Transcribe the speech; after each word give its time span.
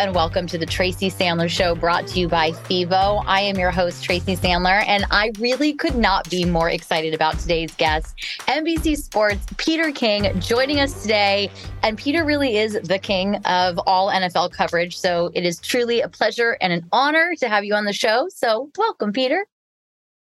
And 0.00 0.14
welcome 0.14 0.46
to 0.46 0.56
the 0.56 0.64
Tracy 0.64 1.10
Sandler 1.10 1.46
Show 1.46 1.74
brought 1.74 2.06
to 2.06 2.18
you 2.18 2.26
by 2.26 2.52
FIVO. 2.52 3.22
I 3.26 3.42
am 3.42 3.58
your 3.58 3.70
host, 3.70 4.02
Tracy 4.02 4.34
Sandler, 4.34 4.82
and 4.86 5.04
I 5.10 5.30
really 5.38 5.74
could 5.74 5.94
not 5.94 6.30
be 6.30 6.46
more 6.46 6.70
excited 6.70 7.12
about 7.12 7.38
today's 7.38 7.74
guest, 7.74 8.16
NBC 8.48 8.96
Sports, 8.96 9.44
Peter 9.58 9.92
King, 9.92 10.40
joining 10.40 10.80
us 10.80 11.02
today. 11.02 11.50
And 11.82 11.98
Peter 11.98 12.24
really 12.24 12.56
is 12.56 12.80
the 12.82 12.98
king 12.98 13.36
of 13.44 13.78
all 13.86 14.08
NFL 14.08 14.52
coverage. 14.52 14.96
So 14.96 15.30
it 15.34 15.44
is 15.44 15.60
truly 15.60 16.00
a 16.00 16.08
pleasure 16.08 16.56
and 16.62 16.72
an 16.72 16.86
honor 16.92 17.34
to 17.38 17.50
have 17.50 17.64
you 17.64 17.74
on 17.74 17.84
the 17.84 17.92
show. 17.92 18.26
So 18.30 18.70
welcome, 18.78 19.12
Peter. 19.12 19.44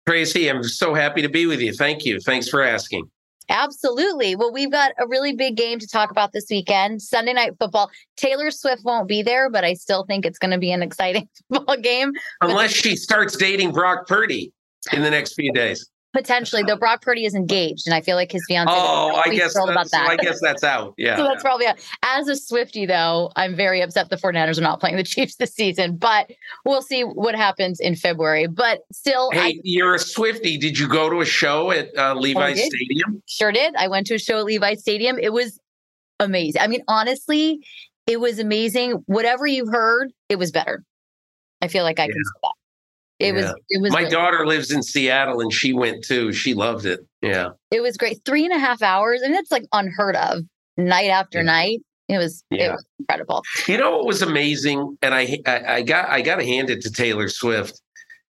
Tracy, 0.07 0.48
I'm 0.48 0.63
so 0.63 0.93
happy 0.93 1.21
to 1.21 1.29
be 1.29 1.48
with 1.48 1.59
you. 1.59 1.73
Thank 1.73 2.05
you. 2.05 2.21
Thanks 2.21 2.48
for 2.48 2.63
asking. 2.63 3.12
Absolutely. 3.49 4.35
Well, 4.35 4.52
we've 4.52 4.72
got 4.72 4.94
a 4.99 5.08
really 5.08 5.34
big 5.34 5.55
game 5.55 5.80
to 5.80 5.88
talk 5.88 6.12
about 6.12 6.31
this 6.34 6.45
weekend 6.49 7.02
Sunday 7.02 7.34
night 7.34 7.54
football. 7.59 7.91
Taylor 8.18 8.52
Swift 8.52 8.84
won't 8.84 9.08
be 9.08 9.21
there, 9.21 9.49
but 9.49 9.63
I 9.63 9.73
still 9.73 10.04
think 10.05 10.26
it's 10.26 10.40
going 10.40 10.52
to 10.52 10.58
be 10.58 10.71
an 10.71 10.81
exciting 10.81 11.30
football 11.54 11.77
game. 11.77 12.13
Unless 12.41 12.71
she 12.71 12.95
starts 12.95 13.35
dating 13.35 13.71
Brock 13.71 14.08
Purdy 14.08 14.52
in 14.91 15.02
the 15.02 15.09
next 15.09 15.34
few 15.34 15.52
days. 15.52 15.90
Potentially, 16.15 16.63
though 16.63 16.77
Brock 16.77 17.01
Purdy 17.01 17.25
is 17.25 17.35
engaged, 17.35 17.87
and 17.87 17.93
I 17.93 17.99
feel 17.99 18.15
like 18.15 18.31
his 18.31 18.41
fiance. 18.47 18.71
Oh, 18.73 19.21
I 19.25 19.35
guess 19.35 19.53
about 19.53 19.91
that. 19.91 20.07
I 20.09 20.15
guess 20.15 20.39
that's 20.41 20.63
out. 20.63 20.93
Yeah, 21.05 21.17
so 21.17 21.23
that's 21.23 21.43
probably 21.43 21.67
out. 21.67 21.77
As 22.03 22.29
a 22.29 22.33
Swiftie, 22.33 22.87
though, 22.87 23.31
I'm 23.35 23.53
very 23.53 23.81
upset 23.81 24.09
the 24.09 24.15
49ers 24.15 24.57
are 24.57 24.61
not 24.61 24.79
playing 24.79 24.95
the 24.95 25.03
Chiefs 25.15 25.35
this 25.35 25.53
season. 25.53 25.97
But 25.97 26.31
we'll 26.63 26.81
see 26.81 27.01
what 27.01 27.35
happens 27.35 27.81
in 27.81 27.97
February. 27.97 28.47
But 28.47 28.83
still, 28.93 29.29
hey, 29.31 29.40
I, 29.40 29.59
you're 29.63 29.95
a 29.95 29.99
Swiftie. 29.99 30.57
Did 30.57 30.79
you 30.79 30.87
go 30.87 31.09
to 31.09 31.20
a 31.20 31.25
show 31.25 31.70
at 31.71 31.90
uh, 31.98 32.13
Levi's 32.15 32.63
Stadium? 32.63 33.21
Sure 33.25 33.51
did. 33.51 33.75
I 33.75 33.90
went 33.90 34.07
to 34.07 34.15
a 34.15 34.20
show 34.20 34.40
at 34.40 34.45
Levi's 34.45 34.79
Stadium. 34.79 35.20
It 35.20 35.34
was 35.34 35.59
amazing. 36.21 36.62
I 36.62 36.68
mean, 36.68 36.84
honestly, 36.87 37.59
it 38.07 38.21
was 38.21 38.40
amazing. 38.40 39.03
Whatever 39.07 39.45
you 39.45 39.65
heard, 39.70 40.13
it 40.29 40.37
was 40.37 40.51
better. 40.51 40.81
I 41.62 41.68
feel 41.68 41.84
like 41.84 41.99
I 41.99 42.03
yeah. 42.03 42.13
can 42.13 42.23
say 42.23 42.40
that. 42.43 42.54
It 43.20 43.34
yeah. 43.35 43.41
was 43.41 43.55
it 43.70 43.82
was 43.82 43.94
my 43.94 43.99
really 43.99 44.12
daughter 44.12 44.46
lives 44.46 44.71
in 44.71 44.84
Seattle 44.84 45.40
and 45.40 45.52
she 45.52 45.74
went 45.74 46.04
too. 46.04 46.34
She 46.34 46.54
loved 46.54 46.85
it. 46.85 46.99
Yeah. 47.21 47.49
It 47.71 47.82
was 47.82 47.98
great. 47.98 48.20
Three 48.26 48.46
and 48.46 48.54
a 48.54 48.60
half 48.60 48.82
hours. 48.82 49.21
and 49.21 49.34
it's 49.35 49.52
like 49.52 49.63
unheard 49.71 50.16
of 50.16 50.40
night 50.77 51.10
after 51.10 51.40
yeah. 51.40 51.46
night. 51.46 51.80
It 52.08 52.18
was 52.18 52.43
yeah. 52.52 52.66
it 52.66 52.71
was 52.71 52.86
incredible. 52.99 53.43
You 53.68 53.77
know 53.77 53.91
what 53.98 54.05
was 54.05 54.21
amazing? 54.21 54.98
And 55.02 55.13
I, 55.13 55.40
I 55.46 55.76
I 55.76 55.82
got 55.82 56.10
I 56.10 56.21
gotta 56.21 56.43
hand 56.43 56.70
it 56.70 56.82
to 56.82 56.91
Taylor 56.91 57.30
Swift 57.30 57.82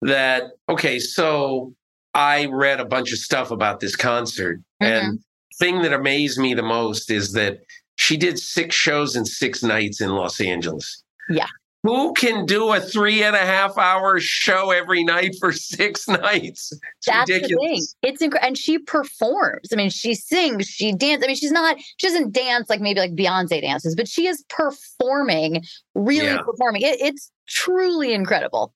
that 0.02 0.44
okay, 0.68 0.98
so 0.98 1.72
I 2.14 2.46
read 2.46 2.78
a 2.78 2.84
bunch 2.84 3.12
of 3.12 3.18
stuff 3.18 3.50
about 3.50 3.80
this 3.80 3.96
concert. 3.96 4.58
Mm-hmm. 4.82 4.84
And 4.84 5.18
thing 5.58 5.82
that 5.82 5.92
amazed 5.92 6.38
me 6.38 6.54
the 6.54 6.62
most 6.62 7.10
is 7.10 7.32
that 7.32 7.60
she 7.96 8.16
did 8.16 8.38
six 8.38 8.74
shows 8.74 9.16
in 9.16 9.24
six 9.24 9.62
nights 9.62 10.00
in 10.00 10.10
Los 10.10 10.40
Angeles. 10.40 11.02
Yeah. 11.28 11.48
Who 11.86 12.14
can 12.14 12.46
do 12.46 12.72
a 12.72 12.80
three 12.80 13.22
and 13.22 13.36
a 13.36 13.46
half 13.46 13.78
hour 13.78 14.18
show 14.18 14.72
every 14.72 15.04
night 15.04 15.36
for 15.38 15.52
six 15.52 16.08
nights? 16.08 16.72
It's 16.72 17.06
That's 17.06 17.30
ridiculous. 17.30 17.62
the 17.62 17.68
thing. 17.68 17.86
It's 18.02 18.22
incredible. 18.22 18.48
And 18.48 18.58
she 18.58 18.78
performs. 18.78 19.68
I 19.72 19.76
mean, 19.76 19.90
she 19.90 20.14
sings, 20.14 20.66
she 20.66 20.92
dances. 20.92 21.24
I 21.24 21.26
mean, 21.28 21.36
she's 21.36 21.52
not, 21.52 21.76
she 21.96 22.08
doesn't 22.08 22.32
dance 22.32 22.68
like 22.68 22.80
maybe 22.80 22.98
like 22.98 23.14
Beyonce 23.14 23.60
dances, 23.60 23.94
but 23.94 24.08
she 24.08 24.26
is 24.26 24.44
performing, 24.48 25.62
really 25.94 26.26
yeah. 26.26 26.42
performing. 26.42 26.82
It, 26.82 27.00
it's 27.00 27.30
truly 27.46 28.12
incredible. 28.12 28.74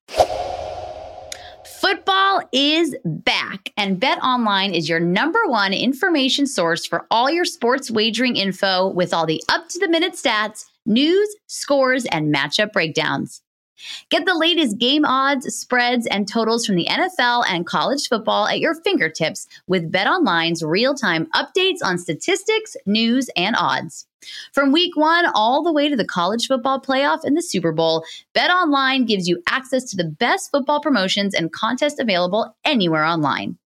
Football 1.80 2.42
is 2.52 2.94
back, 3.04 3.72
and 3.76 3.98
Bet 3.98 4.22
Online 4.22 4.74
is 4.74 4.88
your 4.88 5.00
number 5.00 5.40
one 5.46 5.72
information 5.72 6.46
source 6.46 6.84
for 6.86 7.06
all 7.10 7.30
your 7.30 7.46
sports 7.46 7.90
wagering 7.90 8.36
info 8.36 8.88
with 8.88 9.14
all 9.14 9.24
the 9.24 9.42
up 9.48 9.66
to 9.70 9.78
the 9.78 9.88
minute 9.88 10.12
stats 10.12 10.66
news, 10.86 11.34
scores, 11.46 12.04
and 12.06 12.34
matchup 12.34 12.72
breakdowns. 12.72 13.42
Get 14.10 14.26
the 14.26 14.34
latest 14.34 14.78
game 14.78 15.04
odds, 15.04 15.54
spreads, 15.54 16.06
and 16.06 16.28
totals 16.28 16.66
from 16.66 16.76
the 16.76 16.86
NFL 16.86 17.44
and 17.48 17.66
college 17.66 18.08
football 18.08 18.46
at 18.46 18.60
your 18.60 18.74
fingertips 18.74 19.46
with 19.66 19.90
BetOnline's 19.90 20.62
real-time 20.62 21.26
updates 21.34 21.78
on 21.82 21.96
statistics, 21.96 22.76
news, 22.84 23.30
and 23.36 23.56
odds. 23.58 24.06
From 24.52 24.70
week 24.70 24.96
1 24.96 25.26
all 25.34 25.62
the 25.62 25.72
way 25.72 25.88
to 25.88 25.96
the 25.96 26.04
college 26.04 26.46
football 26.46 26.78
playoff 26.78 27.24
and 27.24 27.36
the 27.36 27.42
Super 27.42 27.72
Bowl, 27.72 28.04
BetOnline 28.34 29.06
gives 29.06 29.26
you 29.28 29.42
access 29.48 29.84
to 29.84 29.96
the 29.96 30.04
best 30.04 30.50
football 30.50 30.80
promotions 30.80 31.34
and 31.34 31.50
contests 31.52 31.98
available 31.98 32.54
anywhere 32.64 33.04
online. 33.04 33.56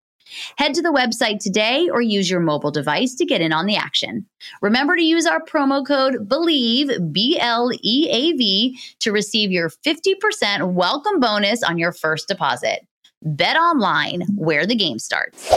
Head 0.57 0.73
to 0.73 0.81
the 0.81 0.89
website 0.89 1.39
today 1.39 1.89
or 1.89 2.01
use 2.01 2.29
your 2.29 2.39
mobile 2.39 2.71
device 2.71 3.15
to 3.15 3.25
get 3.25 3.41
in 3.41 3.53
on 3.53 3.65
the 3.65 3.75
action. 3.75 4.25
Remember 4.61 4.95
to 4.95 5.03
use 5.03 5.25
our 5.25 5.39
promo 5.41 5.85
code 5.85 6.27
BLEAV, 6.27 7.11
B 7.11 7.37
L 7.39 7.71
E 7.83 8.09
A 8.09 8.31
V, 8.33 8.79
to 8.99 9.11
receive 9.11 9.51
your 9.51 9.69
50% 9.69 10.73
welcome 10.73 11.19
bonus 11.19 11.63
on 11.63 11.77
your 11.77 11.91
first 11.91 12.27
deposit. 12.27 12.85
Bet 13.21 13.57
online, 13.57 14.21
where 14.35 14.65
the 14.65 14.75
game 14.75 14.99
starts. 14.99 15.51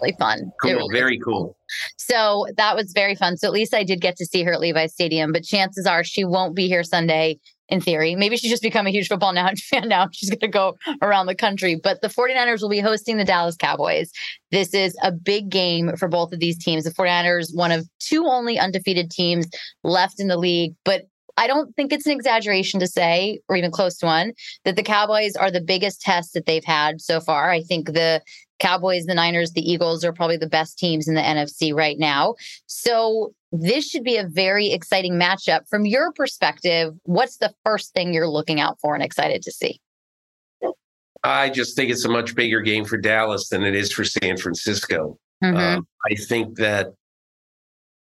Really 0.00 0.16
fun. 0.18 0.52
Cool, 0.60 0.72
really 0.72 0.92
very 0.92 1.18
cool. 1.18 1.56
So 1.96 2.46
that 2.56 2.76
was 2.76 2.92
very 2.92 3.14
fun. 3.14 3.36
So 3.36 3.46
at 3.46 3.52
least 3.52 3.74
I 3.74 3.84
did 3.84 4.00
get 4.00 4.16
to 4.16 4.26
see 4.26 4.42
her 4.42 4.52
at 4.52 4.60
Levi 4.60 4.86
Stadium, 4.86 5.32
but 5.32 5.44
chances 5.44 5.86
are 5.86 6.04
she 6.04 6.24
won't 6.24 6.54
be 6.54 6.66
here 6.68 6.82
Sunday 6.82 7.38
in 7.68 7.80
theory. 7.80 8.14
Maybe 8.14 8.36
she's 8.36 8.50
just 8.50 8.62
become 8.62 8.86
a 8.86 8.90
huge 8.90 9.08
football 9.08 9.32
now 9.32 9.50
fan 9.70 9.88
now. 9.88 10.08
She's 10.12 10.30
going 10.30 10.40
to 10.40 10.48
go 10.48 10.76
around 11.02 11.26
the 11.26 11.34
country. 11.34 11.74
But 11.74 12.00
the 12.02 12.08
49ers 12.08 12.62
will 12.62 12.68
be 12.68 12.80
hosting 12.80 13.16
the 13.16 13.24
Dallas 13.24 13.56
Cowboys. 13.56 14.10
This 14.50 14.74
is 14.74 14.96
a 15.02 15.10
big 15.10 15.48
game 15.48 15.96
for 15.96 16.08
both 16.08 16.32
of 16.32 16.40
these 16.40 16.62
teams. 16.62 16.84
The 16.84 16.90
49ers, 16.90 17.54
one 17.54 17.72
of 17.72 17.88
two 17.98 18.26
only 18.26 18.58
undefeated 18.58 19.10
teams 19.10 19.46
left 19.82 20.20
in 20.20 20.28
the 20.28 20.36
league. 20.36 20.74
But 20.84 21.06
I 21.36 21.46
don't 21.46 21.74
think 21.74 21.92
it's 21.92 22.06
an 22.06 22.12
exaggeration 22.12 22.80
to 22.80 22.86
say, 22.86 23.40
or 23.48 23.56
even 23.56 23.70
close 23.70 23.96
to 23.98 24.06
one, 24.06 24.32
that 24.64 24.76
the 24.76 24.82
Cowboys 24.82 25.34
are 25.36 25.50
the 25.50 25.60
biggest 25.60 26.00
test 26.00 26.32
that 26.34 26.46
they've 26.46 26.64
had 26.64 27.00
so 27.00 27.20
far. 27.20 27.50
I 27.50 27.62
think 27.62 27.86
the 27.86 28.22
Cowboys, 28.60 29.06
the 29.06 29.14
Niners, 29.14 29.52
the 29.52 29.68
Eagles 29.68 30.04
are 30.04 30.12
probably 30.12 30.36
the 30.36 30.48
best 30.48 30.78
teams 30.78 31.08
in 31.08 31.14
the 31.14 31.20
NFC 31.20 31.74
right 31.74 31.98
now. 31.98 32.34
So 32.66 33.34
this 33.50 33.88
should 33.88 34.04
be 34.04 34.16
a 34.16 34.26
very 34.26 34.72
exciting 34.72 35.14
matchup. 35.14 35.68
From 35.68 35.86
your 35.86 36.12
perspective, 36.12 36.94
what's 37.02 37.38
the 37.38 37.52
first 37.64 37.92
thing 37.94 38.14
you're 38.14 38.28
looking 38.28 38.60
out 38.60 38.78
for 38.80 38.94
and 38.94 39.02
excited 39.02 39.42
to 39.42 39.52
see? 39.52 39.80
I 46.04 46.14
just 46.14 46.28
think 46.28 46.56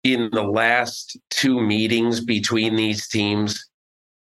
in 0.03 0.29
the 0.31 0.43
last 0.43 1.17
two 1.29 1.59
meetings 1.59 2.21
between 2.21 2.75
these 2.75 3.07
teams, 3.07 3.65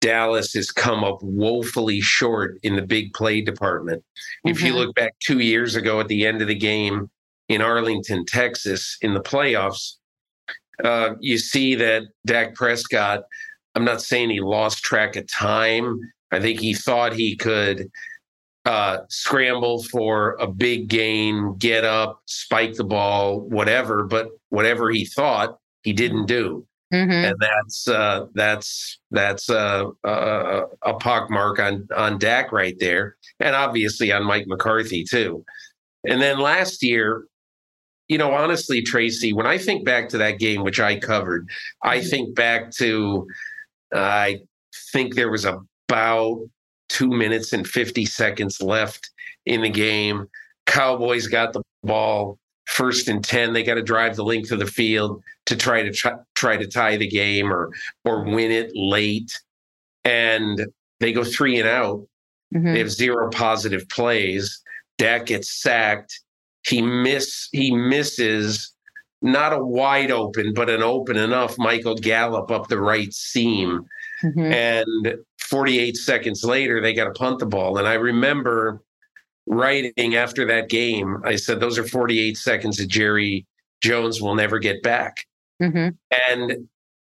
Dallas 0.01 0.55
has 0.55 0.71
come 0.71 1.05
up 1.05 1.19
woefully 1.23 2.01
short 2.01 2.59
in 2.63 2.77
the 2.77 2.83
big 2.83 3.13
play 3.13 3.43
department. 3.43 4.03
Mm-hmm. 4.03 4.49
If 4.51 4.63
you 4.63 4.69
mm-hmm. 4.69 4.79
look 4.79 4.95
back 4.95 5.15
two 5.21 5.41
years 5.41 5.77
ago 5.77 6.01
at 6.01 6.09
the 6.09 6.27
end 6.27 6.41
of 6.41 6.49
the 6.49 6.55
game 6.55 7.11
in 7.49 7.61
Arlington, 7.61 8.25
Texas, 8.25 8.97
in 9.03 9.13
the 9.13 9.21
playoffs, 9.21 9.97
uh, 10.83 11.11
you 11.21 11.37
see 11.37 11.75
that 11.75 12.05
Dak 12.25 12.55
Prescott, 12.55 13.25
I'm 13.75 13.85
not 13.85 14.01
saying 14.01 14.31
he 14.31 14.41
lost 14.41 14.83
track 14.83 15.17
of 15.17 15.31
time. 15.31 15.99
I 16.33 16.41
think 16.41 16.61
he 16.61 16.75
thought 16.75 17.13
he 17.13 17.37
could 17.37 17.91
uh, 18.65 18.99
scramble 19.09 19.83
for 19.85 20.37
a 20.41 20.47
big 20.47 20.89
gain, 20.89 21.57
get 21.59 21.85
up, 21.85 22.21
spike 22.27 22.75
the 22.75 22.85
ball, 22.85 23.41
whatever. 23.41 24.05
But 24.05 24.29
whatever 24.51 24.91
he 24.91 25.05
thought, 25.05 25.59
he 25.83 25.93
didn't 25.93 26.27
do. 26.27 26.67
Mm-hmm. 26.93 27.13
And 27.13 27.37
that's 27.39 27.87
uh, 27.87 28.27
that's 28.35 28.99
that's 29.13 29.49
uh, 29.49 29.85
uh, 30.05 30.63
a 30.83 30.95
pockmark 30.95 31.61
on 31.61 31.87
on 31.97 32.19
Dak 32.19 32.51
right 32.51 32.75
there, 32.81 33.17
and 33.39 33.55
obviously 33.55 34.11
on 34.11 34.25
Mike 34.25 34.47
McCarthy 34.49 35.05
too. 35.05 35.45
And 36.09 36.21
then 36.21 36.41
last 36.41 36.83
year, 36.83 37.27
you 38.09 38.19
know, 38.19 38.33
honestly, 38.33 38.83
Tracy, 38.83 39.33
when 39.33 39.47
I 39.47 39.57
think 39.57 39.85
back 39.85 40.09
to 40.09 40.19
that 40.19 40.41
game, 40.41 40.65
which 40.65 40.81
I 40.81 40.99
covered, 40.99 41.49
I 41.85 41.99
mm-hmm. 41.99 42.09
think 42.09 42.35
back 42.35 42.73
to, 42.73 43.25
I 43.95 44.41
think 44.93 45.15
there 45.15 45.31
was 45.31 45.45
about 45.45 46.41
two 46.91 47.09
minutes 47.09 47.55
and 47.55 47.67
50 47.67 48.05
seconds 48.05 48.61
left 48.61 49.11
in 49.47 49.63
the 49.63 49.71
game. 49.71 50.27
Cowboys 50.67 51.27
got 51.27 51.55
the 51.55 51.63
ball 51.83 52.39
first 52.67 53.09
and 53.09 53.25
10. 53.25 53.55
They 53.55 53.63
got 53.63 53.75
to 53.75 53.83
drive 53.83 54.17
the 54.17 54.25
length 54.25 54.53
of 54.53 54.59
the 54.59 54.67
field 54.67 55.23
to 55.47 55.57
try 55.57 55.83
to 55.83 55.91
try, 55.91 56.13
try 56.35 56.59
to 56.59 56.67
tie 56.67 56.99
the 56.99 57.09
game 57.09 57.51
or, 57.51 57.71
or 58.05 58.25
win 58.25 58.51
it 58.51 58.71
late. 58.75 59.33
And 60.05 60.67
they 61.01 61.13
go 61.13 61.25
three 61.25 61.59
and 61.59 61.69
out. 61.69 62.07
Mm-hmm. 62.55 62.73
They 62.75 62.79
have 62.81 62.91
zero 62.91 63.31
positive 63.31 63.89
plays. 63.89 64.63
Dak 64.99 65.27
gets 65.27 65.51
sacked 65.51 66.21
he 66.67 66.83
miss 66.83 67.49
he 67.53 67.75
misses 67.75 68.73
not 69.23 69.53
a 69.53 69.63
wide 69.63 70.11
open, 70.11 70.55
but 70.55 70.71
an 70.71 70.83
open 70.83 71.17
enough 71.17 71.59
Michael 71.59 71.95
Gallup 71.95 72.51
up 72.51 72.69
the 72.69 72.81
right 72.81 73.13
seam. 73.13 73.85
Mm-hmm. 74.23 74.53
And 74.53 75.15
48 75.51 75.97
seconds 75.97 76.45
later, 76.45 76.81
they 76.81 76.95
got 76.95 77.05
to 77.05 77.11
punt 77.13 77.41
the 77.41 77.47
ball. 77.47 77.77
And 77.77 77.89
I 77.89 77.95
remember 77.95 78.81
writing 79.47 80.15
after 80.15 80.47
that 80.47 80.69
game, 80.69 81.19
I 81.25 81.37
said, 81.37 81.61
those 81.61 81.79
are 81.79 81.87
48 81.87 82.37
seconds 82.37 82.77
that 82.77 82.87
Jerry 82.87 83.47
Jones 83.83 84.23
will 84.23 84.35
never 84.35 84.59
get 84.59 84.83
back. 84.83 85.27
Mm-hmm. 85.61 85.89
And 86.31 86.69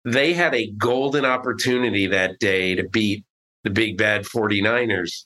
they 0.05 0.33
had 0.33 0.55
a 0.55 0.71
golden 0.73 1.25
opportunity 1.25 2.07
that 2.09 2.39
day 2.41 2.75
to 2.75 2.89
beat 2.89 3.25
the 3.63 3.71
big 3.71 3.97
bad 3.97 4.25
49ers 4.25 5.25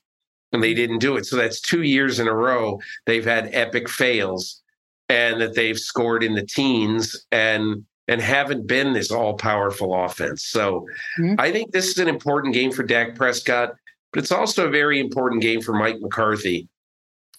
and 0.52 0.62
they 0.62 0.74
didn't 0.74 0.98
do 0.98 1.16
it. 1.16 1.26
So 1.26 1.36
that's 1.36 1.60
two 1.60 1.82
years 1.82 2.20
in 2.20 2.28
a 2.28 2.34
row 2.34 2.80
they've 3.06 3.24
had 3.24 3.50
epic 3.52 3.88
fails 3.88 4.62
and 5.08 5.40
that 5.40 5.54
they've 5.54 5.78
scored 5.78 6.22
in 6.22 6.34
the 6.34 6.46
teens 6.46 7.26
and 7.32 7.84
and 8.08 8.20
haven't 8.20 8.66
been 8.66 8.94
this 8.94 9.10
all 9.10 9.34
powerful 9.34 9.94
offense. 9.94 10.44
So 10.46 10.86
mm-hmm. 11.18 11.34
I 11.38 11.52
think 11.52 11.72
this 11.72 11.88
is 11.88 11.98
an 11.98 12.08
important 12.08 12.54
game 12.54 12.72
for 12.72 12.82
Dak 12.82 13.14
Prescott, 13.14 13.74
but 14.12 14.22
it's 14.22 14.32
also 14.32 14.66
a 14.66 14.70
very 14.70 14.98
important 14.98 15.42
game 15.42 15.60
for 15.60 15.74
Mike 15.74 16.00
McCarthy 16.00 16.68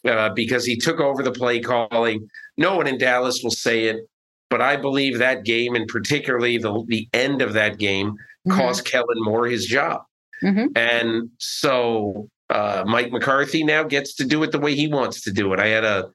uh, 0.05 0.29
because 0.29 0.65
he 0.65 0.77
took 0.77 0.99
over 0.99 1.23
the 1.23 1.31
play 1.31 1.59
calling. 1.59 2.27
No 2.57 2.77
one 2.77 2.87
in 2.87 2.99
Dallas 2.99 3.41
will 3.43 3.51
say 3.51 3.85
it, 3.85 4.07
but 4.49 4.61
I 4.61 4.77
believe 4.77 5.17
that 5.17 5.43
game, 5.43 5.75
and 5.75 5.87
particularly 5.87 6.57
the 6.57 6.83
the 6.87 7.09
end 7.13 7.41
of 7.41 7.53
that 7.53 7.79
game, 7.79 8.11
mm-hmm. 8.11 8.51
cost 8.51 8.85
Kellen 8.85 9.23
Moore 9.23 9.47
his 9.47 9.65
job. 9.65 10.03
Mm-hmm. 10.43 10.67
And 10.77 11.29
so 11.39 12.29
uh, 12.49 12.83
Mike 12.85 13.11
McCarthy 13.11 13.63
now 13.63 13.83
gets 13.83 14.13
to 14.15 14.25
do 14.25 14.41
it 14.43 14.51
the 14.51 14.59
way 14.59 14.75
he 14.75 14.87
wants 14.87 15.21
to 15.23 15.31
do 15.31 15.51
it. 15.53 15.59
I 15.59 15.67
had 15.67 15.83
a 15.83 16.11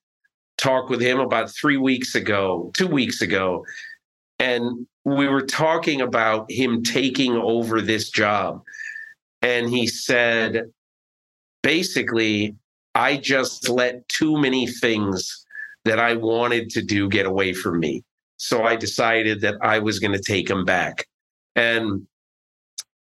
talk 0.56 0.88
with 0.88 1.00
him 1.00 1.18
about 1.18 1.50
three 1.50 1.76
weeks 1.76 2.14
ago, 2.14 2.70
two 2.74 2.86
weeks 2.86 3.20
ago, 3.20 3.64
and 4.38 4.86
we 5.04 5.28
were 5.28 5.44
talking 5.44 6.00
about 6.00 6.50
him 6.50 6.82
taking 6.82 7.36
over 7.36 7.80
this 7.80 8.10
job. 8.10 8.62
And 9.42 9.68
he 9.68 9.86
said, 9.86 10.70
basically, 11.62 12.56
I 12.94 13.16
just 13.16 13.68
let 13.68 14.08
too 14.08 14.38
many 14.38 14.66
things 14.66 15.44
that 15.84 15.98
I 15.98 16.14
wanted 16.14 16.70
to 16.70 16.82
do 16.82 17.08
get 17.08 17.26
away 17.26 17.52
from 17.52 17.78
me. 17.80 18.02
So 18.36 18.64
I 18.64 18.76
decided 18.76 19.42
that 19.42 19.56
I 19.60 19.78
was 19.78 19.98
going 19.98 20.12
to 20.12 20.22
take 20.22 20.48
them 20.48 20.64
back. 20.64 21.06
And 21.54 22.06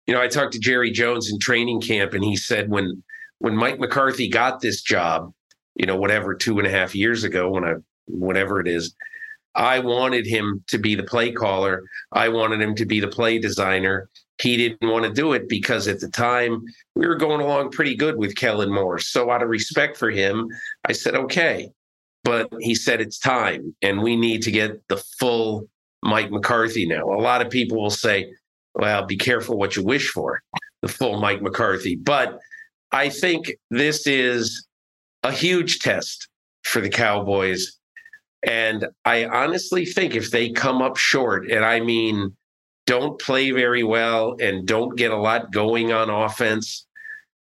you 0.06 0.12
know, 0.12 0.20
I 0.20 0.28
talked 0.28 0.52
to 0.52 0.58
Jerry 0.58 0.90
Jones 0.90 1.30
in 1.30 1.38
training 1.38 1.80
camp, 1.80 2.12
and 2.12 2.22
he 2.22 2.36
said 2.36 2.68
when 2.68 3.02
when 3.38 3.56
Mike 3.56 3.78
McCarthy 3.78 4.28
got 4.28 4.60
this 4.60 4.82
job, 4.82 5.32
you 5.74 5.86
know, 5.86 5.96
whatever 5.96 6.34
two 6.34 6.58
and 6.58 6.66
a 6.66 6.70
half 6.70 6.94
years 6.94 7.24
ago, 7.24 7.50
when 7.50 7.64
I 7.64 7.74
whatever 8.06 8.60
it 8.60 8.68
is, 8.68 8.94
I 9.54 9.78
wanted 9.78 10.26
him 10.26 10.64
to 10.68 10.78
be 10.78 10.94
the 10.94 11.04
play 11.04 11.32
caller. 11.32 11.84
I 12.12 12.28
wanted 12.28 12.60
him 12.60 12.74
to 12.76 12.86
be 12.86 13.00
the 13.00 13.08
play 13.08 13.38
designer. 13.38 14.08
He 14.42 14.56
didn't 14.56 14.90
want 14.90 15.04
to 15.04 15.12
do 15.12 15.32
it 15.32 15.48
because 15.48 15.86
at 15.86 16.00
the 16.00 16.08
time 16.08 16.64
we 16.96 17.06
were 17.06 17.16
going 17.16 17.40
along 17.40 17.70
pretty 17.70 17.94
good 17.94 18.16
with 18.16 18.34
Kellen 18.34 18.72
Moore. 18.72 18.98
So 18.98 19.30
out 19.30 19.42
of 19.42 19.48
respect 19.48 19.96
for 19.96 20.10
him, 20.10 20.48
I 20.84 20.92
said, 20.92 21.14
okay. 21.14 21.70
But 22.24 22.48
he 22.60 22.74
said 22.74 23.00
it's 23.00 23.18
time 23.18 23.76
and 23.82 24.02
we 24.02 24.16
need 24.16 24.42
to 24.42 24.50
get 24.50 24.86
the 24.88 24.96
full 25.18 25.68
Mike 26.02 26.30
McCarthy 26.30 26.86
now. 26.86 27.04
A 27.04 27.20
lot 27.20 27.42
of 27.42 27.50
people 27.50 27.80
will 27.80 27.90
say, 27.90 28.32
well, 28.74 29.04
be 29.06 29.16
careful 29.16 29.56
what 29.56 29.76
you 29.76 29.84
wish 29.84 30.08
for, 30.08 30.42
the 30.82 30.88
full 30.88 31.20
Mike 31.20 31.42
McCarthy. 31.42 31.96
But 31.96 32.38
I 32.90 33.08
think 33.08 33.52
this 33.70 34.06
is 34.06 34.66
a 35.22 35.30
huge 35.32 35.78
test 35.78 36.28
for 36.62 36.80
the 36.80 36.88
Cowboys. 36.88 37.78
And 38.46 38.88
I 39.04 39.24
honestly 39.26 39.86
think 39.86 40.14
if 40.14 40.30
they 40.30 40.50
come 40.50 40.82
up 40.82 40.96
short, 40.96 41.50
and 41.50 41.64
I 41.64 41.80
mean, 41.80 42.36
don't 42.86 43.18
play 43.18 43.50
very 43.50 43.82
well 43.82 44.36
and 44.40 44.66
don't 44.66 44.96
get 44.96 45.10
a 45.10 45.16
lot 45.16 45.52
going 45.52 45.92
on 45.92 46.10
offense, 46.10 46.86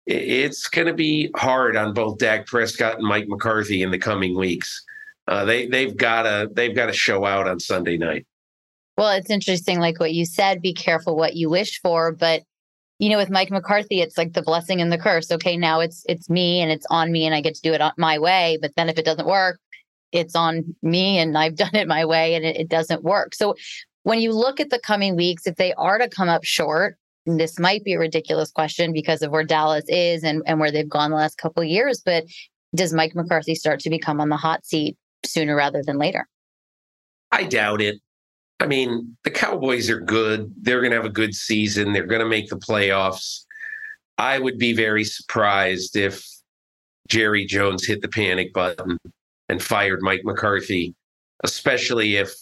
it's 0.05 0.67
going 0.67 0.87
to 0.87 0.93
be 0.93 1.29
hard 1.35 1.75
on 1.75 1.93
both 1.93 2.17
Dak 2.17 2.45
Prescott 2.45 2.99
and 2.99 3.07
Mike 3.07 3.27
McCarthy 3.27 3.81
in 3.81 3.91
the 3.91 3.97
coming 3.97 4.37
weeks. 4.37 4.83
Uh, 5.27 5.43
they 5.43 5.67
they've 5.67 5.97
got 5.97 6.23
to 6.23 6.49
they've 6.53 6.75
got 6.75 6.85
to 6.85 6.93
show 6.93 7.25
out 7.25 7.47
on 7.47 7.59
Sunday 7.59 7.97
night. 7.97 8.25
Well, 8.97 9.11
it's 9.11 9.29
interesting, 9.29 9.79
like 9.79 9.99
what 9.99 10.13
you 10.13 10.25
said, 10.25 10.61
be 10.61 10.73
careful 10.73 11.15
what 11.15 11.35
you 11.35 11.49
wish 11.49 11.79
for. 11.81 12.11
But, 12.13 12.43
you 12.97 13.09
know, 13.09 13.17
with 13.17 13.29
Mike 13.29 13.51
McCarthy, 13.51 14.01
it's 14.01 14.17
like 14.17 14.33
the 14.33 14.41
blessing 14.41 14.81
and 14.81 14.91
the 14.91 14.97
curse. 14.97 15.31
Okay, 15.31 15.55
now 15.55 15.81
it's 15.81 16.03
it's 16.07 16.29
me 16.29 16.61
and 16.61 16.71
it's 16.71 16.85
on 16.89 17.11
me 17.11 17.25
and 17.25 17.35
I 17.35 17.41
get 17.41 17.53
to 17.55 17.61
do 17.61 17.73
it 17.73 17.81
my 17.97 18.17
way. 18.17 18.57
But 18.61 18.71
then 18.75 18.89
if 18.89 18.97
it 18.97 19.05
doesn't 19.05 19.27
work, 19.27 19.59
it's 20.11 20.35
on 20.35 20.75
me 20.81 21.17
and 21.17 21.37
I've 21.37 21.55
done 21.63 21.75
it 21.75 21.87
my 21.87 22.05
way 22.05 22.35
and 22.35 22.45
it, 22.45 22.57
it 22.57 22.69
doesn't 22.69 23.03
work. 23.03 23.35
So 23.35 23.55
when 24.03 24.19
you 24.19 24.31
look 24.33 24.59
at 24.59 24.69
the 24.69 24.79
coming 24.79 25.15
weeks, 25.15 25.47
if 25.47 25.55
they 25.55 25.73
are 25.73 25.97
to 25.97 26.07
come 26.07 26.29
up 26.29 26.43
short, 26.43 26.97
this 27.25 27.59
might 27.59 27.83
be 27.83 27.93
a 27.93 27.99
ridiculous 27.99 28.51
question 28.51 28.93
because 28.93 29.21
of 29.21 29.31
where 29.31 29.43
Dallas 29.43 29.83
is 29.89 30.23
and, 30.23 30.41
and 30.45 30.59
where 30.59 30.71
they've 30.71 30.87
gone 30.87 31.11
the 31.11 31.17
last 31.17 31.37
couple 31.37 31.61
of 31.61 31.67
years, 31.67 32.01
but 32.05 32.23
does 32.73 32.93
Mike 32.93 33.15
McCarthy 33.15 33.53
start 33.53 33.81
to 33.81 33.89
become 33.89 34.21
on 34.21 34.29
the 34.29 34.37
hot 34.37 34.65
seat 34.65 34.97
sooner 35.25 35.55
rather 35.55 35.83
than 35.85 35.97
later? 35.97 36.27
I 37.31 37.43
doubt 37.43 37.81
it. 37.81 37.99
I 38.59 38.65
mean, 38.65 39.17
the 39.23 39.29
Cowboys 39.29 39.89
are 39.89 39.99
good. 39.99 40.53
They're 40.61 40.79
going 40.79 40.91
to 40.91 40.97
have 40.97 41.05
a 41.05 41.09
good 41.09 41.35
season. 41.35 41.91
They're 41.91 42.05
going 42.05 42.21
to 42.21 42.27
make 42.27 42.49
the 42.49 42.55
playoffs. 42.55 43.43
I 44.17 44.39
would 44.39 44.57
be 44.57 44.73
very 44.73 45.03
surprised 45.03 45.95
if 45.95 46.25
Jerry 47.07 47.45
Jones 47.45 47.85
hit 47.85 48.01
the 48.01 48.07
panic 48.07 48.53
button 48.53 48.97
and 49.49 49.61
fired 49.61 50.01
Mike 50.01 50.21
McCarthy, 50.23 50.95
especially 51.43 52.15
if 52.17 52.33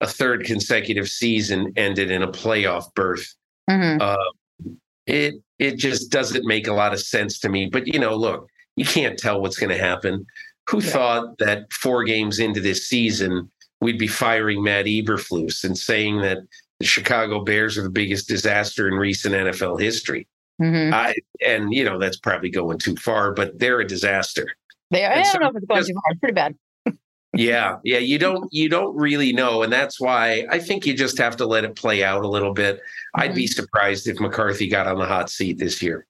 a 0.00 0.06
third 0.06 0.44
consecutive 0.44 1.08
season 1.08 1.72
ended 1.76 2.10
in 2.10 2.22
a 2.22 2.28
playoff 2.28 2.92
berth. 2.94 3.34
Mm-hmm. 3.68 4.00
Uh, 4.00 4.74
it 5.06 5.34
it 5.58 5.76
just 5.76 6.10
doesn't 6.10 6.46
make 6.46 6.66
a 6.66 6.72
lot 6.72 6.92
of 6.92 7.00
sense 7.00 7.38
to 7.40 7.48
me. 7.48 7.66
But 7.66 7.86
you 7.86 7.98
know, 7.98 8.14
look, 8.14 8.48
you 8.76 8.84
can't 8.84 9.18
tell 9.18 9.40
what's 9.40 9.58
going 9.58 9.70
to 9.70 9.78
happen. 9.78 10.26
Who 10.68 10.80
yeah. 10.80 10.90
thought 10.90 11.38
that 11.38 11.72
four 11.72 12.04
games 12.04 12.38
into 12.38 12.60
this 12.60 12.88
season 12.88 13.50
we'd 13.80 13.98
be 13.98 14.06
firing 14.06 14.62
Matt 14.62 14.86
Eberflus 14.86 15.64
and 15.64 15.76
saying 15.76 16.20
that 16.20 16.38
the 16.78 16.86
Chicago 16.86 17.42
Bears 17.42 17.76
are 17.78 17.82
the 17.82 17.90
biggest 17.90 18.28
disaster 18.28 18.88
in 18.88 18.94
recent 18.94 19.34
NFL 19.34 19.80
history. 19.80 20.26
Mm-hmm. 20.60 20.92
I, 20.92 21.14
and 21.44 21.72
you 21.72 21.84
know 21.84 21.98
that's 21.98 22.18
probably 22.18 22.50
going 22.50 22.78
too 22.78 22.96
far, 22.96 23.32
but 23.32 23.58
they're 23.58 23.80
a 23.80 23.86
disaster. 23.86 24.54
They 24.90 25.04
are. 25.04 25.12
I 25.12 25.22
don't 25.22 25.24
so 25.26 25.38
know 25.38 25.48
if 25.48 25.56
it's 25.56 25.66
going 25.66 25.84
too 25.84 25.94
far. 25.94 26.14
Pretty 26.20 26.34
bad. 26.34 26.56
yeah, 27.36 27.76
yeah. 27.84 27.98
You 27.98 28.18
don't 28.18 28.48
you 28.52 28.68
don't 28.68 28.94
really 28.96 29.32
know, 29.32 29.62
and 29.62 29.72
that's 29.72 30.00
why 30.00 30.46
I 30.50 30.58
think 30.58 30.86
you 30.86 30.94
just 30.94 31.18
have 31.18 31.36
to 31.36 31.46
let 31.46 31.64
it 31.64 31.76
play 31.76 32.02
out 32.02 32.24
a 32.24 32.28
little 32.28 32.52
bit. 32.52 32.76
Mm-hmm. 32.76 33.20
I'd 33.20 33.34
be 33.34 33.44
mm-hmm. 33.44 33.52
surprised 33.52 34.08
if 34.08 34.18
McCarthy 34.18 34.68
got 34.68 34.86
on 34.86 34.98
the 34.98 35.06
hot 35.06 35.30
seat 35.30 35.58
this 35.58 35.80
year. 35.82 36.06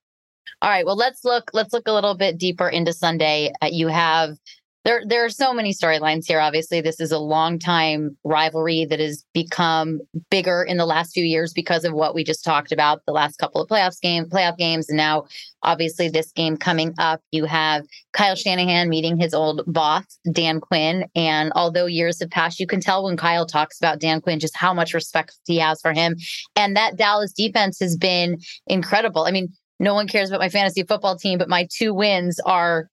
All 0.63 0.71
right. 0.71 0.85
Well, 0.85 0.97
let's 0.97 1.25
look. 1.25 1.51
Let's 1.53 1.73
look 1.73 1.89
a 1.89 1.93
little 1.93 2.15
bit 2.15 2.39
deeper 2.39 2.69
into 2.69 2.93
Sunday. 2.93 3.53
Uh, 3.63 3.69
you 3.71 3.89
have 3.89 4.37
there 4.85 5.03
there 5.07 5.25
are 5.25 5.31
so 5.31 5.53
many 5.53 5.75
storylines 5.75 6.27
here 6.27 6.41
obviously. 6.41 6.81
This 6.81 7.01
is 7.01 7.13
a 7.13 7.19
long 7.19 7.59
time 7.59 8.17
rivalry 8.25 8.87
that 8.87 8.99
has 8.99 9.25
become 9.35 10.01
bigger 10.31 10.63
in 10.63 10.79
the 10.79 10.87
last 10.87 11.13
few 11.13 11.25
years 11.25 11.53
because 11.53 11.85
of 11.85 11.93
what 11.93 12.15
we 12.15 12.25
just 12.25 12.45
talked 12.45 12.73
about 12.73 13.03
the 13.07 13.13
last 13.13 13.37
couple 13.37 13.61
of 13.61 13.69
playoffs 13.69 14.01
game 14.01 14.25
playoff 14.25 14.57
games. 14.57 14.89
And 14.89 14.97
now 14.97 15.25
obviously 15.63 16.09
this 16.09 16.33
game 16.33 16.57
coming 16.57 16.95
up 16.99 17.21
you 17.31 17.45
have 17.45 17.85
Kyle 18.13 18.35
Shanahan 18.35 18.89
meeting 18.89 19.19
his 19.19 19.35
old 19.35 19.63
boss 19.67 20.05
Dan 20.33 20.61
Quinn. 20.61 21.05
And 21.15 21.53
although 21.55 21.87
years 21.87 22.21
have 22.21 22.31
passed 22.31 22.59
you 22.59 22.67
can 22.67 22.81
tell 22.81 23.05
when 23.05 23.17
Kyle 23.17 23.47
talks 23.47 23.79
about 23.79 24.01
Dan 24.01 24.21
Quinn 24.21 24.41
just 24.41 24.57
how 24.57 24.73
much 24.73 24.95
respect 24.95 25.39
he 25.45 25.59
has 25.59 25.81
for 25.81 25.93
him. 25.93 26.17
And 26.57 26.75
that 26.77 26.97
Dallas 26.97 27.33
defense 27.33 27.79
has 27.81 27.97
been 27.97 28.39
incredible. 28.67 29.25
I 29.25 29.31
mean 29.31 29.53
no 29.79 29.95
one 29.95 30.09
cares 30.09 30.29
about 30.31 30.41
my 30.41 30.51
fantasy 30.51 30.83
football 30.83 31.17
team, 31.17 31.39
but 31.39 31.49
my 31.49 31.67
two 31.75 31.95
wins 31.95 32.39
are 32.41 32.91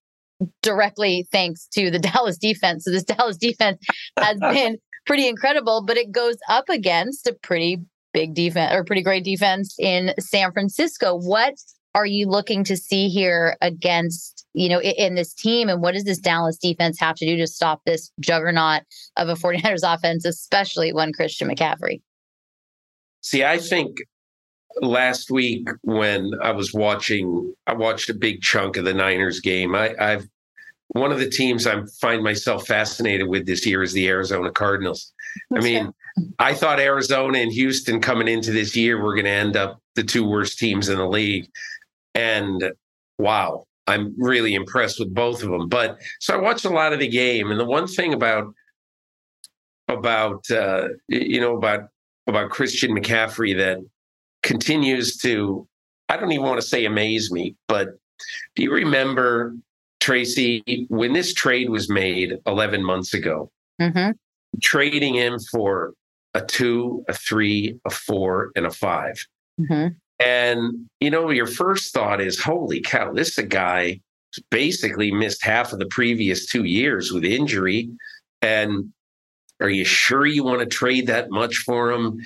directly 0.61 1.27
thanks 1.31 1.67
to 1.73 1.91
the 1.91 1.99
Dallas 2.13 2.37
defense. 2.37 2.85
So 2.85 2.91
this 2.91 3.03
Dallas 3.03 3.37
defense 3.37 3.79
has 4.17 4.37
been 4.41 4.77
pretty 5.05 5.27
incredible, 5.27 5.83
but 5.85 5.97
it 5.97 6.11
goes 6.11 6.37
up 6.49 6.69
against 6.69 7.27
a 7.27 7.33
pretty 7.33 7.79
big 8.13 8.33
defense 8.33 8.73
or 8.73 8.83
pretty 8.83 9.03
great 9.03 9.23
defense 9.23 9.75
in 9.79 10.13
San 10.19 10.51
Francisco. 10.51 11.15
What 11.15 11.53
are 11.95 12.05
you 12.05 12.27
looking 12.27 12.63
to 12.65 12.77
see 12.77 13.09
here 13.09 13.57
against, 13.61 14.45
you 14.53 14.69
know, 14.69 14.79
in, 14.79 14.93
in 14.97 15.15
this 15.15 15.33
team? 15.33 15.69
And 15.69 15.81
what 15.81 15.93
does 15.93 16.03
this 16.03 16.19
Dallas 16.19 16.57
defense 16.57 16.99
have 16.99 17.15
to 17.15 17.25
do 17.25 17.37
to 17.37 17.47
stop 17.47 17.81
this 17.85 18.11
juggernaut 18.19 18.83
of 19.15 19.29
a 19.29 19.33
49ers 19.33 19.81
offense, 19.83 20.25
especially 20.25 20.93
when 20.93 21.13
Christian 21.13 21.49
McCaffrey? 21.49 22.01
See, 23.21 23.43
I 23.43 23.57
think 23.57 23.97
last 24.81 25.31
week 25.31 25.67
when 25.81 26.31
I 26.41 26.51
was 26.51 26.73
watching, 26.73 27.53
I 27.65 27.73
watched 27.73 28.09
a 28.09 28.13
big 28.13 28.41
chunk 28.41 28.77
of 28.77 28.85
the 28.85 28.93
Niners 28.93 29.39
game. 29.39 29.75
I, 29.75 29.95
I've 29.99 30.27
one 30.89 31.11
of 31.11 31.19
the 31.19 31.29
teams 31.29 31.67
I 31.67 31.83
find 31.99 32.23
myself 32.23 32.65
fascinated 32.65 33.27
with 33.27 33.45
this 33.45 33.65
year 33.65 33.83
is 33.83 33.93
the 33.93 34.07
Arizona 34.07 34.51
Cardinals. 34.51 35.13
I 35.55 35.59
mean, 35.59 35.93
I 36.39 36.53
thought 36.53 36.79
Arizona 36.79 37.39
and 37.39 37.51
Houston 37.51 37.99
coming 37.99 38.27
into 38.27 38.51
this 38.51 38.75
year 38.75 39.01
were 39.01 39.13
going 39.13 39.25
to 39.25 39.31
end 39.31 39.57
up 39.57 39.81
the 39.95 40.03
two 40.03 40.25
worst 40.25 40.57
teams 40.57 40.87
in 40.87 40.97
the 40.97 41.07
league. 41.07 41.49
And 42.15 42.71
wow, 43.17 43.65
I'm 43.85 44.15
really 44.17 44.53
impressed 44.55 44.99
with 44.99 45.13
both 45.13 45.43
of 45.43 45.49
them. 45.49 45.67
But 45.67 45.99
so 46.19 46.33
I 46.33 46.41
watched 46.41 46.65
a 46.65 46.69
lot 46.69 46.93
of 46.93 46.99
the 46.99 47.07
game. 47.07 47.51
And 47.51 47.59
the 47.59 47.65
one 47.65 47.87
thing 47.87 48.13
about 48.13 48.53
about 49.89 50.49
uh, 50.49 50.89
you 51.07 51.39
know 51.39 51.55
about 51.55 51.89
about 52.27 52.49
Christian 52.49 52.91
McCaffrey 52.91 53.55
that 53.57 53.77
continues 54.43 55.17
to 55.17 55.67
I 56.09 56.17
don't 56.17 56.31
even 56.31 56.45
want 56.45 56.61
to 56.61 56.67
say 56.67 56.85
amaze 56.85 57.31
me, 57.31 57.55
but 57.67 57.89
do 58.55 58.63
you 58.63 58.71
remember 58.71 59.55
Tracy 59.99 60.85
when 60.89 61.13
this 61.13 61.33
trade 61.33 61.69
was 61.69 61.89
made 61.89 62.37
11 62.45 62.83
months 62.83 63.13
ago? 63.13 63.51
Mm-hmm. 63.81 64.11
Trading 64.61 65.15
him 65.15 65.37
for 65.51 65.93
a 66.33 66.41
two, 66.41 67.03
a 67.09 67.13
three, 67.13 67.77
a 67.85 67.89
four, 67.89 68.51
and 68.55 68.65
a 68.65 68.71
5 68.71 69.25
mm-hmm. 69.59 69.87
And 70.19 70.89
you 70.99 71.11
know, 71.11 71.29
your 71.29 71.45
first 71.45 71.93
thought 71.93 72.19
is, 72.19 72.41
"Holy 72.41 72.81
cow! 72.81 73.13
This 73.13 73.29
is 73.29 73.37
a 73.37 73.43
guy 73.43 73.99
basically 74.49 75.11
missed 75.11 75.43
half 75.43 75.73
of 75.73 75.79
the 75.79 75.85
previous 75.85 76.47
two 76.47 76.63
years 76.63 77.11
with 77.11 77.23
injury." 77.23 77.89
And 78.41 78.91
are 79.59 79.69
you 79.69 79.85
sure 79.85 80.25
you 80.25 80.43
want 80.43 80.61
to 80.61 80.65
trade 80.65 81.05
that 81.07 81.29
much 81.29 81.57
for 81.57 81.91
him 81.91 82.19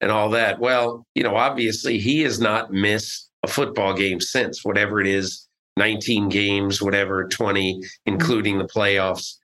and 0.00 0.10
all 0.10 0.30
that? 0.30 0.58
Well, 0.58 1.06
you 1.14 1.22
know, 1.22 1.36
obviously 1.36 1.98
he 1.98 2.22
has 2.22 2.40
not 2.40 2.72
missed 2.72 3.30
a 3.42 3.48
football 3.48 3.94
game 3.94 4.20
since 4.20 4.64
whatever 4.64 5.00
it 5.00 5.06
is 5.06 5.46
19 5.76 6.28
games, 6.28 6.80
whatever, 6.80 7.28
20, 7.28 7.80
including 8.06 8.58
the 8.58 8.64
playoffs. 8.64 9.34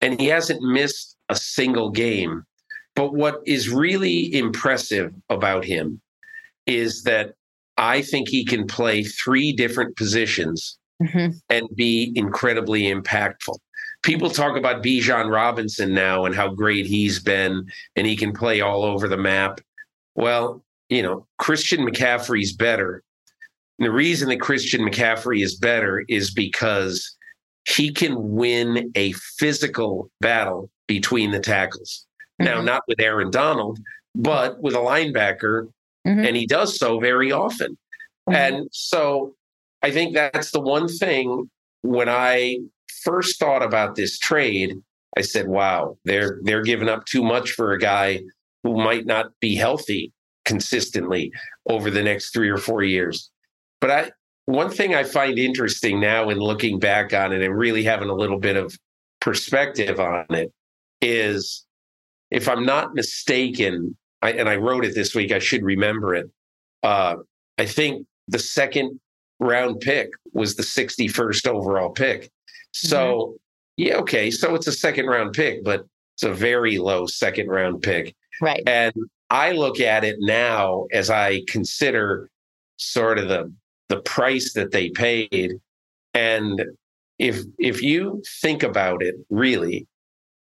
And 0.00 0.20
he 0.20 0.26
hasn't 0.26 0.62
missed 0.62 1.16
a 1.28 1.36
single 1.36 1.90
game. 1.90 2.44
But 2.94 3.14
what 3.14 3.40
is 3.46 3.70
really 3.70 4.34
impressive 4.34 5.14
about 5.30 5.64
him 5.64 6.00
is 6.66 7.04
that 7.04 7.34
I 7.78 8.02
think 8.02 8.28
he 8.28 8.44
can 8.44 8.66
play 8.66 9.02
three 9.02 9.52
different 9.52 9.96
positions 9.96 10.78
mm-hmm. 11.02 11.32
and 11.48 11.68
be 11.74 12.12
incredibly 12.14 12.82
impactful. 12.82 13.56
People 14.02 14.30
talk 14.30 14.56
about 14.56 14.82
Bijan 14.82 15.30
Robinson 15.30 15.94
now 15.94 16.24
and 16.24 16.34
how 16.34 16.48
great 16.48 16.86
he's 16.86 17.20
been, 17.20 17.66
and 17.96 18.06
he 18.06 18.16
can 18.16 18.32
play 18.32 18.60
all 18.60 18.84
over 18.84 19.08
the 19.08 19.16
map. 19.16 19.60
Well, 20.14 20.62
you 20.88 21.02
know, 21.02 21.26
Christian 21.38 21.86
McCaffrey's 21.86 22.52
better. 22.52 23.02
And 23.78 23.86
the 23.86 23.92
reason 23.92 24.28
that 24.28 24.40
Christian 24.40 24.82
McCaffrey 24.82 25.42
is 25.42 25.56
better 25.56 26.04
is 26.08 26.32
because 26.32 27.16
he 27.68 27.92
can 27.92 28.34
win 28.34 28.90
a 28.94 29.12
physical 29.12 30.10
battle 30.20 30.68
between 30.86 31.30
the 31.30 31.40
tackles. 31.40 32.06
Mm-hmm. 32.40 32.52
Now, 32.52 32.60
not 32.60 32.82
with 32.86 33.00
Aaron 33.00 33.30
Donald, 33.30 33.78
but 34.14 34.60
with 34.60 34.74
a 34.74 34.78
linebacker 34.78 35.68
Mm-hmm. 36.06 36.24
And 36.24 36.36
he 36.36 36.46
does 36.46 36.78
so 36.78 36.98
very 36.98 37.32
often. 37.32 37.78
Mm-hmm. 38.28 38.34
And 38.34 38.68
so 38.72 39.34
I 39.82 39.90
think 39.90 40.14
that's 40.14 40.50
the 40.50 40.60
one 40.60 40.88
thing 40.88 41.50
when 41.82 42.08
I 42.08 42.58
first 43.02 43.38
thought 43.38 43.62
about 43.62 43.94
this 43.94 44.18
trade, 44.18 44.76
I 45.16 45.22
said, 45.22 45.48
wow, 45.48 45.98
they're 46.04 46.38
they're 46.42 46.62
giving 46.62 46.88
up 46.88 47.04
too 47.04 47.22
much 47.22 47.52
for 47.52 47.72
a 47.72 47.78
guy 47.78 48.20
who 48.62 48.76
might 48.76 49.06
not 49.06 49.26
be 49.40 49.54
healthy 49.54 50.12
consistently 50.44 51.32
over 51.68 51.90
the 51.90 52.02
next 52.02 52.32
three 52.32 52.48
or 52.48 52.58
four 52.58 52.82
years. 52.82 53.30
But 53.80 53.90
I 53.90 54.10
one 54.46 54.70
thing 54.70 54.94
I 54.94 55.04
find 55.04 55.38
interesting 55.38 56.00
now 56.00 56.28
in 56.28 56.38
looking 56.38 56.78
back 56.78 57.14
on 57.14 57.32
it 57.32 57.42
and 57.42 57.56
really 57.56 57.84
having 57.84 58.08
a 58.08 58.14
little 58.14 58.38
bit 58.38 58.56
of 58.56 58.76
perspective 59.20 60.00
on 60.00 60.26
it 60.30 60.52
is 61.00 61.64
if 62.30 62.48
I'm 62.48 62.64
not 62.64 62.94
mistaken, 62.94 63.96
I, 64.20 64.32
and 64.32 64.48
I 64.48 64.56
wrote 64.56 64.84
it 64.84 64.94
this 64.94 65.14
week. 65.14 65.32
I 65.32 65.38
should 65.38 65.62
remember 65.62 66.14
it. 66.14 66.30
Uh, 66.82 67.16
I 67.58 67.66
think 67.66 68.06
the 68.28 68.38
second 68.38 68.98
round 69.38 69.80
pick 69.80 70.10
was 70.32 70.56
the 70.56 70.62
61st 70.62 71.46
overall 71.46 71.90
pick. 71.90 72.30
So, 72.72 72.98
mm-hmm. 72.98 73.36
yeah, 73.76 73.96
okay. 73.98 74.30
So 74.30 74.54
it's 74.54 74.66
a 74.66 74.72
second 74.72 75.06
round 75.06 75.34
pick, 75.34 75.62
but 75.62 75.84
it's 76.14 76.22
a 76.22 76.32
very 76.32 76.78
low 76.78 77.06
second 77.06 77.48
round 77.48 77.82
pick. 77.82 78.14
Right. 78.40 78.62
And 78.66 78.94
I 79.30 79.52
look 79.52 79.80
at 79.80 80.04
it 80.04 80.16
now 80.20 80.86
as 80.92 81.10
I 81.10 81.42
consider 81.48 82.28
sort 82.76 83.18
of 83.18 83.28
the 83.28 83.52
the 83.88 84.00
price 84.00 84.54
that 84.54 84.72
they 84.72 84.90
paid. 84.90 85.54
And 86.14 86.64
if 87.18 87.40
if 87.58 87.82
you 87.82 88.22
think 88.40 88.62
about 88.62 89.02
it, 89.02 89.16
really, 89.30 89.86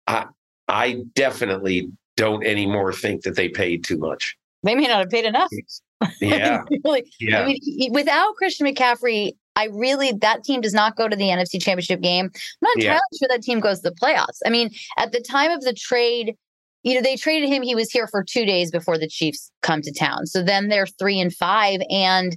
I 0.08 0.26
I 0.68 1.02
definitely 1.16 1.90
don't 2.16 2.46
anymore 2.46 2.94
think 2.94 3.24
that 3.24 3.36
they 3.36 3.50
paid 3.50 3.84
too 3.84 3.98
much. 3.98 4.36
They 4.64 4.76
may 4.76 4.88
not 4.88 5.00
have 5.00 5.10
paid 5.10 5.26
enough. 5.26 5.50
Yeah. 6.22 6.64
really, 6.84 7.12
yeah. 7.20 7.42
I 7.42 7.46
mean, 7.46 7.94
without 7.94 8.36
Christian 8.36 8.68
McCaffrey, 8.68 9.34
I 9.56 9.66
really 9.66 10.14
that 10.14 10.44
team 10.44 10.62
does 10.62 10.74
not 10.74 10.96
go 10.96 11.08
to 11.08 11.16
the 11.16 11.26
NFC 11.26 11.62
Championship 11.62 12.02
game. 12.02 12.26
I'm 12.26 12.32
not 12.62 12.76
entirely 12.78 13.00
yeah. 13.12 13.18
sure 13.20 13.28
that 13.30 13.42
team 13.42 13.60
goes 13.60 13.82
to 13.82 13.90
the 13.90 13.96
playoffs. 13.96 14.40
I 14.46 14.50
mean, 14.50 14.70
at 14.98 15.12
the 15.12 15.22
time 15.22 15.52
of 15.52 15.62
the 15.62 15.74
trade, 15.74 16.36
you 16.84 16.96
know, 16.96 17.02
they 17.02 17.16
traded 17.16 17.50
him. 17.50 17.62
He 17.62 17.76
was 17.76 17.92
here 17.92 18.08
for 18.08 18.24
two 18.24 18.46
days 18.46 18.72
before 18.72 18.98
the 18.98 19.08
Chiefs 19.08 19.52
come 19.62 19.82
to 19.82 19.94
town. 19.94 20.26
So 20.26 20.44
then 20.44 20.70
they're 20.70 20.88
three 20.88 21.20
and 21.20 21.34
five, 21.34 21.82
and 21.90 22.36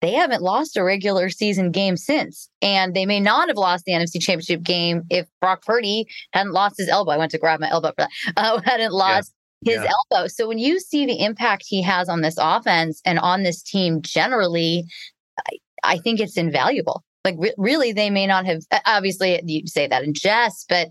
they 0.00 0.12
haven't 0.12 0.42
lost 0.42 0.76
a 0.76 0.82
regular 0.82 1.28
season 1.28 1.70
game 1.70 1.96
since. 1.96 2.48
And 2.62 2.94
they 2.94 3.06
may 3.06 3.20
not 3.20 3.48
have 3.48 3.56
lost 3.56 3.84
the 3.84 3.92
NFC 3.92 4.20
Championship 4.20 4.62
game 4.62 5.02
if 5.10 5.26
Brock 5.40 5.64
Purdy 5.64 6.06
hadn't 6.32 6.52
lost 6.52 6.76
his 6.78 6.88
elbow. 6.88 7.12
I 7.12 7.18
went 7.18 7.30
to 7.32 7.38
grab 7.38 7.60
my 7.60 7.70
elbow 7.70 7.88
for 7.88 8.06
that. 8.06 8.10
Uh, 8.36 8.60
hadn't 8.64 8.92
lost 8.92 9.32
yeah. 9.60 9.74
his 9.74 9.84
yeah. 9.84 9.90
elbow. 10.12 10.26
So 10.28 10.48
when 10.48 10.58
you 10.58 10.80
see 10.80 11.04
the 11.04 11.22
impact 11.22 11.64
he 11.66 11.82
has 11.82 12.08
on 12.08 12.22
this 12.22 12.36
offense 12.38 13.00
and 13.04 13.18
on 13.18 13.42
this 13.42 13.62
team 13.62 14.00
generally, 14.00 14.84
I, 15.38 15.58
I 15.84 15.98
think 15.98 16.20
it's 16.20 16.36
invaluable. 16.36 17.02
Like 17.24 17.36
re- 17.38 17.54
really, 17.58 17.92
they 17.92 18.08
may 18.08 18.26
not 18.26 18.46
have. 18.46 18.62
Obviously, 18.86 19.40
you 19.44 19.66
say 19.66 19.86
that 19.86 20.02
in 20.02 20.14
jest, 20.14 20.66
but 20.68 20.88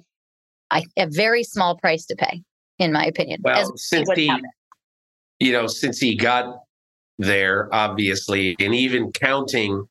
I, 0.70 0.84
a 0.98 1.08
very 1.08 1.44
small 1.44 1.76
price 1.76 2.06
to 2.06 2.16
pay, 2.16 2.44
in 2.80 2.92
my 2.94 3.06
opinion. 3.06 3.42
Well, 3.44 3.76
since 3.76 4.10
he, 4.16 4.32
you 5.40 5.52
know, 5.52 5.68
since 5.68 6.00
he 6.00 6.16
got 6.16 6.64
there, 7.18 7.74
obviously, 7.74 8.56
and 8.60 8.74
even 8.74 9.12
counting, 9.12 9.88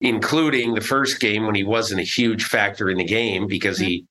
including 0.00 0.74
the 0.74 0.80
first 0.80 1.20
game 1.20 1.44
when 1.44 1.54
he 1.54 1.64
wasn't 1.64 2.00
a 2.00 2.04
huge 2.04 2.44
factor 2.44 2.88
in 2.88 2.96
the 2.96 3.04
game 3.04 3.46
because 3.46 3.78
mm-hmm. 3.78 3.86
he, 3.86 4.06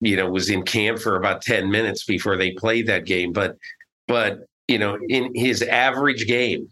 you 0.00 0.16
know, 0.16 0.30
was 0.30 0.50
in 0.50 0.62
camp 0.62 0.98
for 0.98 1.16
about 1.16 1.42
10 1.42 1.70
minutes 1.70 2.04
before 2.04 2.36
they 2.36 2.52
played 2.52 2.86
that 2.86 3.06
game. 3.06 3.32
But, 3.32 3.56
but, 4.06 4.46
you 4.68 4.78
know, 4.78 4.98
in 5.08 5.34
his 5.34 5.62
average 5.62 6.26
game 6.26 6.68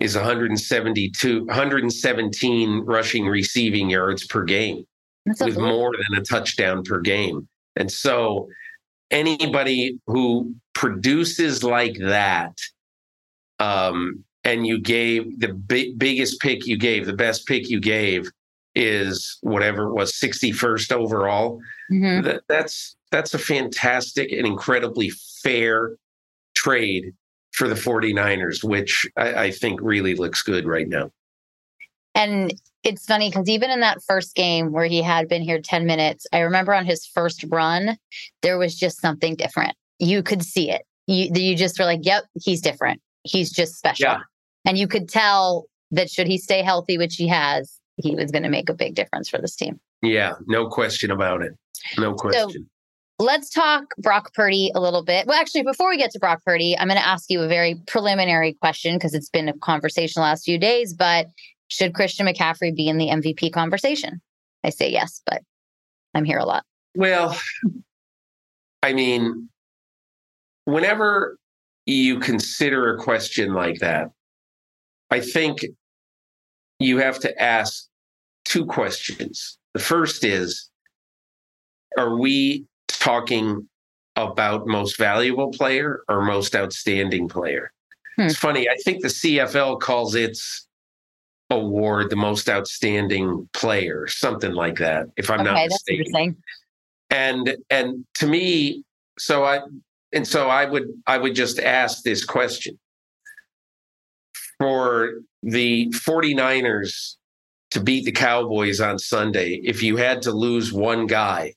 is 0.00 0.16
172, 0.16 1.44
117 1.46 2.80
rushing 2.80 3.26
receiving 3.26 3.90
yards 3.90 4.26
per 4.26 4.42
game 4.42 4.84
That's 5.26 5.42
with 5.42 5.58
more 5.58 5.92
than 5.92 6.18
a 6.18 6.24
touchdown 6.24 6.82
per 6.82 7.00
game. 7.00 7.46
And 7.76 7.90
so 7.90 8.48
anybody 9.10 9.98
who 10.06 10.54
produces 10.74 11.62
like 11.62 11.96
that, 11.98 12.56
um, 13.58 14.24
and 14.44 14.66
you 14.66 14.80
gave 14.80 15.40
the 15.40 15.52
bi- 15.52 15.92
biggest 15.96 16.40
pick 16.40 16.66
you 16.66 16.78
gave, 16.78 17.06
the 17.06 17.12
best 17.12 17.46
pick 17.46 17.68
you 17.68 17.80
gave 17.80 18.30
is 18.74 19.38
whatever 19.42 19.84
it 19.88 19.94
was 19.94 20.12
61st 20.12 20.92
overall. 20.92 21.60
Mm-hmm. 21.90 22.22
That, 22.22 22.42
that's 22.48 22.96
that's 23.10 23.34
a 23.34 23.38
fantastic 23.38 24.30
and 24.32 24.46
incredibly 24.46 25.10
fair 25.42 25.96
trade 26.54 27.12
for 27.52 27.68
the 27.68 27.74
49ers, 27.74 28.62
which 28.62 29.08
I, 29.16 29.34
I 29.34 29.50
think 29.50 29.80
really 29.82 30.14
looks 30.14 30.42
good 30.42 30.66
right 30.66 30.88
now. 30.88 31.10
And 32.14 32.54
it's 32.82 33.04
funny 33.04 33.28
because 33.28 33.48
even 33.48 33.70
in 33.70 33.80
that 33.80 34.02
first 34.02 34.34
game 34.34 34.72
where 34.72 34.86
he 34.86 35.02
had 35.02 35.28
been 35.28 35.42
here 35.42 35.60
10 35.60 35.86
minutes, 35.86 36.26
I 36.32 36.40
remember 36.40 36.74
on 36.74 36.86
his 36.86 37.06
first 37.06 37.44
run, 37.48 37.98
there 38.42 38.58
was 38.58 38.74
just 38.74 39.00
something 39.00 39.36
different. 39.36 39.74
You 39.98 40.22
could 40.22 40.42
see 40.42 40.70
it. 40.70 40.82
You, 41.06 41.30
you 41.34 41.56
just 41.56 41.78
were 41.78 41.84
like, 41.84 42.00
yep, 42.02 42.24
he's 42.40 42.60
different. 42.60 43.00
He's 43.24 43.50
just 43.50 43.76
special. 43.76 44.06
Yeah. 44.06 44.20
And 44.64 44.78
you 44.78 44.88
could 44.88 45.08
tell 45.08 45.66
that 45.90 46.10
should 46.10 46.26
he 46.26 46.38
stay 46.38 46.62
healthy, 46.62 46.96
which 46.96 47.16
he 47.16 47.28
has, 47.28 47.78
he 47.96 48.14
was 48.14 48.30
going 48.30 48.44
to 48.44 48.48
make 48.48 48.68
a 48.68 48.74
big 48.74 48.94
difference 48.94 49.28
for 49.28 49.38
this 49.38 49.56
team. 49.56 49.80
Yeah, 50.02 50.34
no 50.46 50.68
question 50.68 51.10
about 51.10 51.42
it. 51.42 51.52
No 51.98 52.14
question. 52.14 52.50
So 52.50 52.58
let's 53.18 53.50
talk 53.50 53.84
Brock 53.98 54.32
Purdy 54.34 54.70
a 54.74 54.80
little 54.80 55.04
bit. 55.04 55.26
Well, 55.26 55.38
actually, 55.38 55.62
before 55.62 55.90
we 55.90 55.98
get 55.98 56.10
to 56.12 56.18
Brock 56.18 56.42
Purdy, 56.44 56.76
I'm 56.78 56.88
going 56.88 56.98
to 56.98 57.06
ask 57.06 57.30
you 57.30 57.42
a 57.42 57.48
very 57.48 57.74
preliminary 57.86 58.54
question 58.54 58.96
because 58.96 59.12
it's 59.12 59.28
been 59.28 59.48
a 59.48 59.58
conversation 59.58 60.20
the 60.20 60.24
last 60.24 60.44
few 60.44 60.58
days. 60.58 60.94
But 60.94 61.26
should 61.70 61.94
Christian 61.94 62.26
McCaffrey 62.26 62.74
be 62.74 62.88
in 62.88 62.98
the 62.98 63.08
MVP 63.08 63.52
conversation? 63.52 64.20
I 64.64 64.70
say 64.70 64.90
yes, 64.90 65.22
but 65.24 65.42
I'm 66.14 66.24
here 66.24 66.38
a 66.38 66.44
lot. 66.44 66.64
Well, 66.96 67.38
I 68.82 68.92
mean, 68.92 69.48
whenever 70.64 71.38
you 71.86 72.18
consider 72.18 72.94
a 72.94 72.98
question 72.98 73.54
like 73.54 73.78
that, 73.78 74.10
I 75.10 75.20
think 75.20 75.64
you 76.78 76.98
have 76.98 77.20
to 77.20 77.42
ask 77.42 77.86
two 78.44 78.66
questions. 78.66 79.58
The 79.74 79.80
first 79.80 80.24
is 80.24 80.68
Are 81.96 82.18
we 82.18 82.66
talking 82.88 83.68
about 84.16 84.66
most 84.66 84.98
valuable 84.98 85.50
player 85.52 86.02
or 86.08 86.22
most 86.22 86.56
outstanding 86.56 87.28
player? 87.28 87.72
Hmm. 88.16 88.22
It's 88.22 88.36
funny. 88.36 88.68
I 88.68 88.76
think 88.84 89.02
the 89.02 89.08
CFL 89.08 89.80
calls 89.80 90.14
its 90.14 90.66
award 91.50 92.10
the 92.10 92.16
most 92.16 92.48
outstanding 92.48 93.48
player, 93.52 94.06
something 94.06 94.52
like 94.52 94.78
that, 94.78 95.06
if 95.16 95.30
I'm 95.30 95.40
okay, 95.40 95.50
not 95.50 95.68
mistaken. 95.68 96.36
And 97.10 97.56
and 97.70 98.04
to 98.14 98.26
me, 98.26 98.84
so 99.18 99.44
I 99.44 99.60
and 100.12 100.26
so 100.26 100.48
I 100.48 100.64
would 100.64 100.88
I 101.06 101.18
would 101.18 101.34
just 101.34 101.58
ask 101.58 102.02
this 102.02 102.24
question 102.24 102.78
for 104.58 105.14
the 105.42 105.88
49ers 105.88 107.16
to 107.70 107.80
beat 107.80 108.04
the 108.04 108.12
Cowboys 108.12 108.80
on 108.80 108.98
Sunday, 108.98 109.60
if 109.64 109.82
you 109.82 109.96
had 109.96 110.22
to 110.22 110.32
lose 110.32 110.72
one 110.72 111.06
guy, 111.06 111.54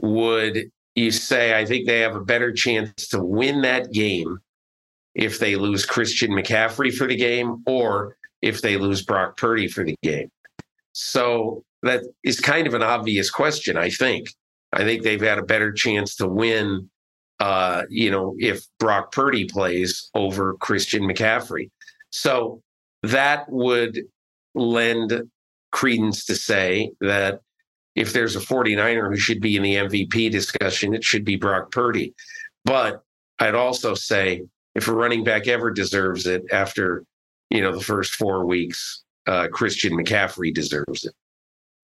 would 0.00 0.70
you 0.94 1.10
say 1.10 1.58
I 1.58 1.64
think 1.64 1.86
they 1.86 2.00
have 2.00 2.14
a 2.14 2.24
better 2.24 2.52
chance 2.52 3.08
to 3.08 3.22
win 3.22 3.62
that 3.62 3.92
game 3.92 4.38
if 5.14 5.38
they 5.38 5.56
lose 5.56 5.84
Christian 5.84 6.30
McCaffrey 6.30 6.92
for 6.92 7.06
the 7.06 7.16
game 7.16 7.62
or 7.66 8.16
if 8.44 8.60
they 8.60 8.76
lose 8.76 9.02
Brock 9.02 9.36
Purdy 9.36 9.68
for 9.68 9.84
the 9.84 9.96
game? 10.02 10.30
So 10.92 11.64
that 11.82 12.02
is 12.22 12.38
kind 12.40 12.66
of 12.66 12.74
an 12.74 12.82
obvious 12.82 13.30
question, 13.30 13.76
I 13.76 13.90
think. 13.90 14.28
I 14.72 14.84
think 14.84 15.02
they've 15.02 15.20
had 15.20 15.38
a 15.38 15.44
better 15.44 15.72
chance 15.72 16.14
to 16.16 16.28
win, 16.28 16.90
uh, 17.40 17.82
you 17.88 18.10
know, 18.10 18.34
if 18.38 18.64
Brock 18.78 19.12
Purdy 19.12 19.46
plays 19.46 20.10
over 20.14 20.54
Christian 20.54 21.02
McCaffrey. 21.02 21.70
So 22.10 22.62
that 23.02 23.46
would 23.48 24.00
lend 24.54 25.22
credence 25.72 26.24
to 26.26 26.36
say 26.36 26.90
that 27.00 27.40
if 27.94 28.12
there's 28.12 28.36
a 28.36 28.40
49er 28.40 29.08
who 29.08 29.16
should 29.16 29.40
be 29.40 29.56
in 29.56 29.62
the 29.62 29.74
MVP 29.74 30.30
discussion, 30.30 30.94
it 30.94 31.04
should 31.04 31.24
be 31.24 31.36
Brock 31.36 31.70
Purdy. 31.70 32.14
But 32.64 33.02
I'd 33.38 33.54
also 33.54 33.94
say 33.94 34.42
if 34.74 34.88
a 34.88 34.92
running 34.92 35.24
back 35.24 35.46
ever 35.46 35.70
deserves 35.70 36.26
it 36.26 36.42
after, 36.52 37.04
you 37.50 37.60
know, 37.60 37.72
the 37.72 37.82
first 37.82 38.14
four 38.14 38.46
weeks, 38.46 39.02
uh, 39.26 39.48
Christian 39.48 39.92
McCaffrey 39.92 40.52
deserves 40.52 41.04
it. 41.04 41.14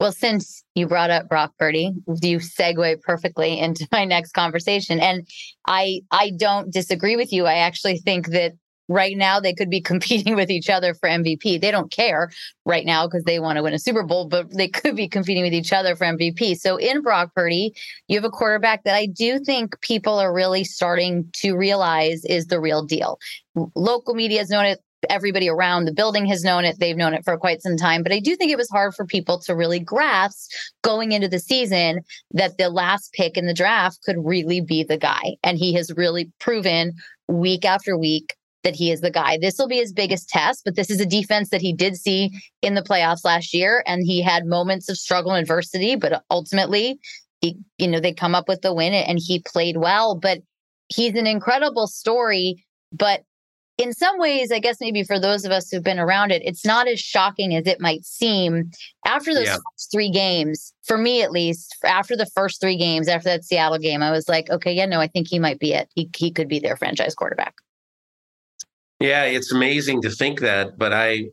Well, 0.01 0.13
since 0.13 0.65
you 0.75 0.87
brought 0.87 1.11
up 1.11 1.29
Brock 1.29 1.53
Purdy, 1.59 1.93
you 2.23 2.39
segue 2.39 3.03
perfectly 3.03 3.61
into 3.61 3.87
my 3.93 4.05
next 4.05 4.33
conversation. 4.33 4.99
And 4.99 5.29
I 5.67 6.01
I 6.11 6.33
don't 6.37 6.73
disagree 6.73 7.17
with 7.17 7.33
you. 7.33 7.47
I 7.47 7.57
actually 7.57 7.99
think 7.99 8.29
that 8.29 8.53
right 8.89 9.17
now 9.17 9.41
they 9.41 9.55
could 9.55 9.71
be 9.71 9.81
competing 9.93 10.35
with 10.35 10.51
each 10.51 10.69
other 10.69 10.95
for 10.95 11.09
MVP. 11.09 11.61
They 11.61 11.71
don't 11.71 11.91
care 11.91 12.31
right 12.67 12.85
now 12.85 13.07
because 13.07 13.25
they 13.25 13.39
want 13.39 13.57
to 13.57 13.63
win 13.63 13.75
a 13.75 13.79
Super 13.79 14.03
Bowl, 14.03 14.27
but 14.27 14.53
they 14.55 14.69
could 14.69 14.97
be 14.97 15.09
competing 15.09 15.45
with 15.45 15.55
each 15.55 15.73
other 15.73 15.95
for 15.95 16.07
MVP. 16.07 16.57
So 16.57 16.77
in 16.77 17.03
Brock 17.03 17.35
Purdy, 17.35 17.75
you 18.09 18.17
have 18.17 18.25
a 18.25 18.31
quarterback 18.31 18.85
that 18.85 18.97
I 18.97 19.07
do 19.07 19.39
think 19.39 19.81
people 19.81 20.19
are 20.19 20.35
really 20.35 20.65
starting 20.65 21.31
to 21.35 21.55
realize 21.55 22.25
is 22.25 22.47
the 22.47 22.61
real 22.61 22.85
deal. 22.85 23.19
Local 23.75 24.15
media 24.15 24.41
has 24.41 24.51
known 24.51 24.65
it. 24.65 24.81
Everybody 25.09 25.49
around 25.49 25.85
the 25.85 25.95
building 25.95 26.27
has 26.27 26.45
known 26.45 26.65
it. 26.65 26.79
They've 26.79 26.97
known 26.97 27.15
it 27.15 27.25
for 27.25 27.37
quite 27.39 27.63
some 27.63 27.77
time. 27.77 28.03
But 28.03 28.13
I 28.13 28.21
do 28.21 28.37
think 28.37 28.53
it 28.53 28.59
was 28.59 28.69
hard 28.71 28.95
for 28.95 29.07
people 29.07 29.39
to 29.41 29.55
really 29.55 29.81
grasp 29.81 30.51
going 30.83 31.13
into 31.13 31.29
the 31.29 31.39
season 31.39 32.01
that 32.33 32.59
the 32.59 32.69
last 32.69 33.13
pick 33.13 33.37
in 33.37 33.47
the 33.47 33.55
draft 33.55 34.01
could 34.05 34.17
really 34.19 34.61
be 34.61 34.85
the 34.85 34.99
guy. 34.99 35.37
And 35.43 35.57
he 35.57 35.73
has 35.75 35.93
really 35.97 36.31
proven 36.39 36.93
week 37.29 37.65
after 37.65 37.97
week 37.97 38.35
that 38.63 38.77
he 38.77 38.91
is 38.91 39.01
the 39.01 39.11
guy. 39.11 39.39
This 39.41 39.57
will 39.59 39.69
be 39.69 39.79
his 39.79 39.93
biggest 39.93 40.29
test, 40.29 40.63
but 40.65 40.77
this 40.77 40.91
is 40.91 41.01
a 41.01 41.07
defense 41.07 41.49
that 41.51 41.63
he 41.63 41.73
did 41.73 41.97
see 41.97 42.31
in 42.61 42.75
the 42.75 42.83
playoffs 42.83 43.25
last 43.25 43.55
year. 43.55 43.83
And 43.87 44.03
he 44.05 44.21
had 44.23 44.45
moments 44.45 44.89
of 44.89 44.99
struggle 44.99 45.33
and 45.33 45.43
adversity, 45.43 45.97
but 45.97 46.23
ultimately, 46.31 46.99
he, 47.41 47.57
you 47.79 47.89
know, 47.89 48.01
they 48.01 48.13
come 48.13 48.35
up 48.35 48.49
with 48.49 48.61
the 48.61 48.75
win 48.75 48.93
and 48.93 49.19
he 49.19 49.41
played 49.41 49.79
well. 49.79 50.15
But 50.15 50.41
he's 50.89 51.15
an 51.15 51.27
incredible 51.27 51.87
story. 51.87 52.65
But 52.93 53.23
in 53.81 53.95
some 53.95 54.19
ways, 54.19 54.53
I 54.53 54.59
guess 54.59 54.77
maybe 54.79 55.03
for 55.05 55.19
those 55.19 55.47
of 55.47 55.53
us 55.53 55.71
who've 55.71 55.83
been 55.83 55.99
around 55.99 56.33
it, 56.33 56.43
it's 56.45 56.67
not 56.67 56.87
as 56.87 57.01
shocking 57.01 57.55
as 57.55 57.67
it 57.67 57.81
might 57.81 58.05
seem. 58.05 58.71
After 59.07 59.33
those 59.33 59.47
yeah. 59.47 59.57
three 59.91 60.11
games, 60.11 60.75
for 60.83 60.99
me 60.99 61.23
at 61.23 61.33
least, 61.33 61.77
after 61.83 62.15
the 62.15 62.27
first 62.27 62.61
three 62.61 62.77
games, 62.77 63.09
after 63.09 63.31
that 63.31 63.45
Seattle 63.45 63.79
game, 63.79 64.03
I 64.03 64.11
was 64.11 64.29
like, 64.29 64.51
okay, 64.51 64.73
yeah, 64.73 64.85
no, 64.85 65.01
I 65.01 65.07
think 65.07 65.29
he 65.29 65.39
might 65.39 65.59
be 65.59 65.73
it. 65.73 65.89
He, 65.95 66.11
he 66.15 66.31
could 66.31 66.47
be 66.47 66.59
their 66.59 66.77
franchise 66.77 67.15
quarterback. 67.15 67.55
Yeah, 69.01 69.25
it's 69.25 69.51
amazing 69.51 70.03
to 70.03 70.11
think 70.11 70.41
that, 70.41 70.77
but 70.77 70.93
I, 70.93 71.31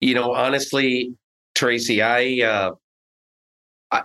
you 0.00 0.14
know, 0.14 0.34
honestly, 0.34 1.14
Tracy, 1.54 2.02
I, 2.02 2.44
uh, 2.44 2.72
I, 3.92 4.02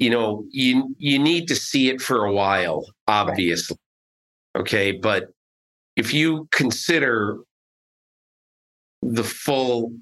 you 0.00 0.10
know, 0.10 0.44
you 0.50 0.96
you 0.98 1.20
need 1.20 1.46
to 1.46 1.54
see 1.54 1.88
it 1.88 2.00
for 2.00 2.24
a 2.24 2.32
while, 2.32 2.84
obviously. 3.06 3.76
Right. 4.56 4.60
Okay, 4.62 4.90
but 4.90 5.28
if 5.96 6.14
you 6.14 6.48
consider 6.52 7.38
the 9.02 9.24
full 9.24 9.92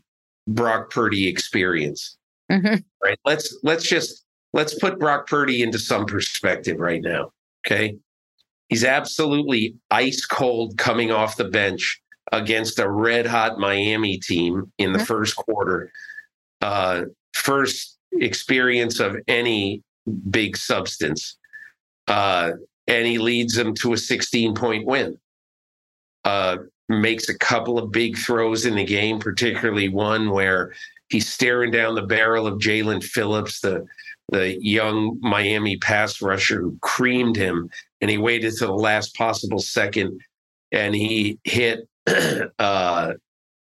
Brock 0.46 0.90
Purdy 0.90 1.28
experience, 1.28 2.16
mm-hmm. 2.50 2.76
right? 3.02 3.18
Let's 3.24 3.56
let's 3.62 3.88
just 3.88 4.24
let's 4.52 4.74
put 4.74 4.98
Brock 4.98 5.28
Purdy 5.28 5.62
into 5.62 5.78
some 5.78 6.06
perspective 6.06 6.78
right 6.78 7.02
now. 7.02 7.32
Okay. 7.66 7.96
He's 8.68 8.84
absolutely 8.84 9.76
ice 9.90 10.24
cold 10.26 10.76
coming 10.76 11.10
off 11.10 11.36
the 11.36 11.48
bench 11.48 12.00
against 12.32 12.78
a 12.78 12.88
red 12.88 13.26
hot 13.26 13.58
Miami 13.58 14.18
team 14.18 14.70
in 14.78 14.92
the 14.92 14.98
mm-hmm. 14.98 15.06
first 15.06 15.36
quarter. 15.36 15.90
Uh, 16.60 17.04
first 17.32 17.98
experience 18.12 19.00
of 19.00 19.16
any 19.26 19.82
big 20.30 20.56
substance. 20.56 21.36
Uh, 22.06 22.52
and 22.86 23.06
he 23.06 23.18
leads 23.18 23.54
them 23.54 23.74
to 23.74 23.92
a 23.92 23.96
16 23.96 24.54
point 24.54 24.86
win. 24.86 25.18
Uh, 26.28 26.58
makes 26.90 27.30
a 27.30 27.38
couple 27.38 27.78
of 27.78 27.90
big 27.90 28.18
throws 28.18 28.66
in 28.66 28.74
the 28.74 28.84
game, 28.84 29.18
particularly 29.18 29.88
one 29.88 30.28
where 30.28 30.74
he's 31.08 31.26
staring 31.26 31.70
down 31.70 31.94
the 31.94 32.02
barrel 32.02 32.46
of 32.46 32.58
Jaelan 32.58 33.02
Phillips, 33.02 33.60
the 33.60 33.86
the 34.30 34.62
young 34.62 35.18
Miami 35.22 35.78
pass 35.78 36.20
rusher 36.20 36.60
who 36.60 36.78
creamed 36.82 37.34
him, 37.34 37.70
and 38.02 38.10
he 38.10 38.18
waited 38.18 38.54
to 38.56 38.66
the 38.66 38.74
last 38.74 39.14
possible 39.14 39.58
second, 39.58 40.20
and 40.70 40.94
he 40.94 41.38
hit 41.44 41.88
uh, 42.58 43.14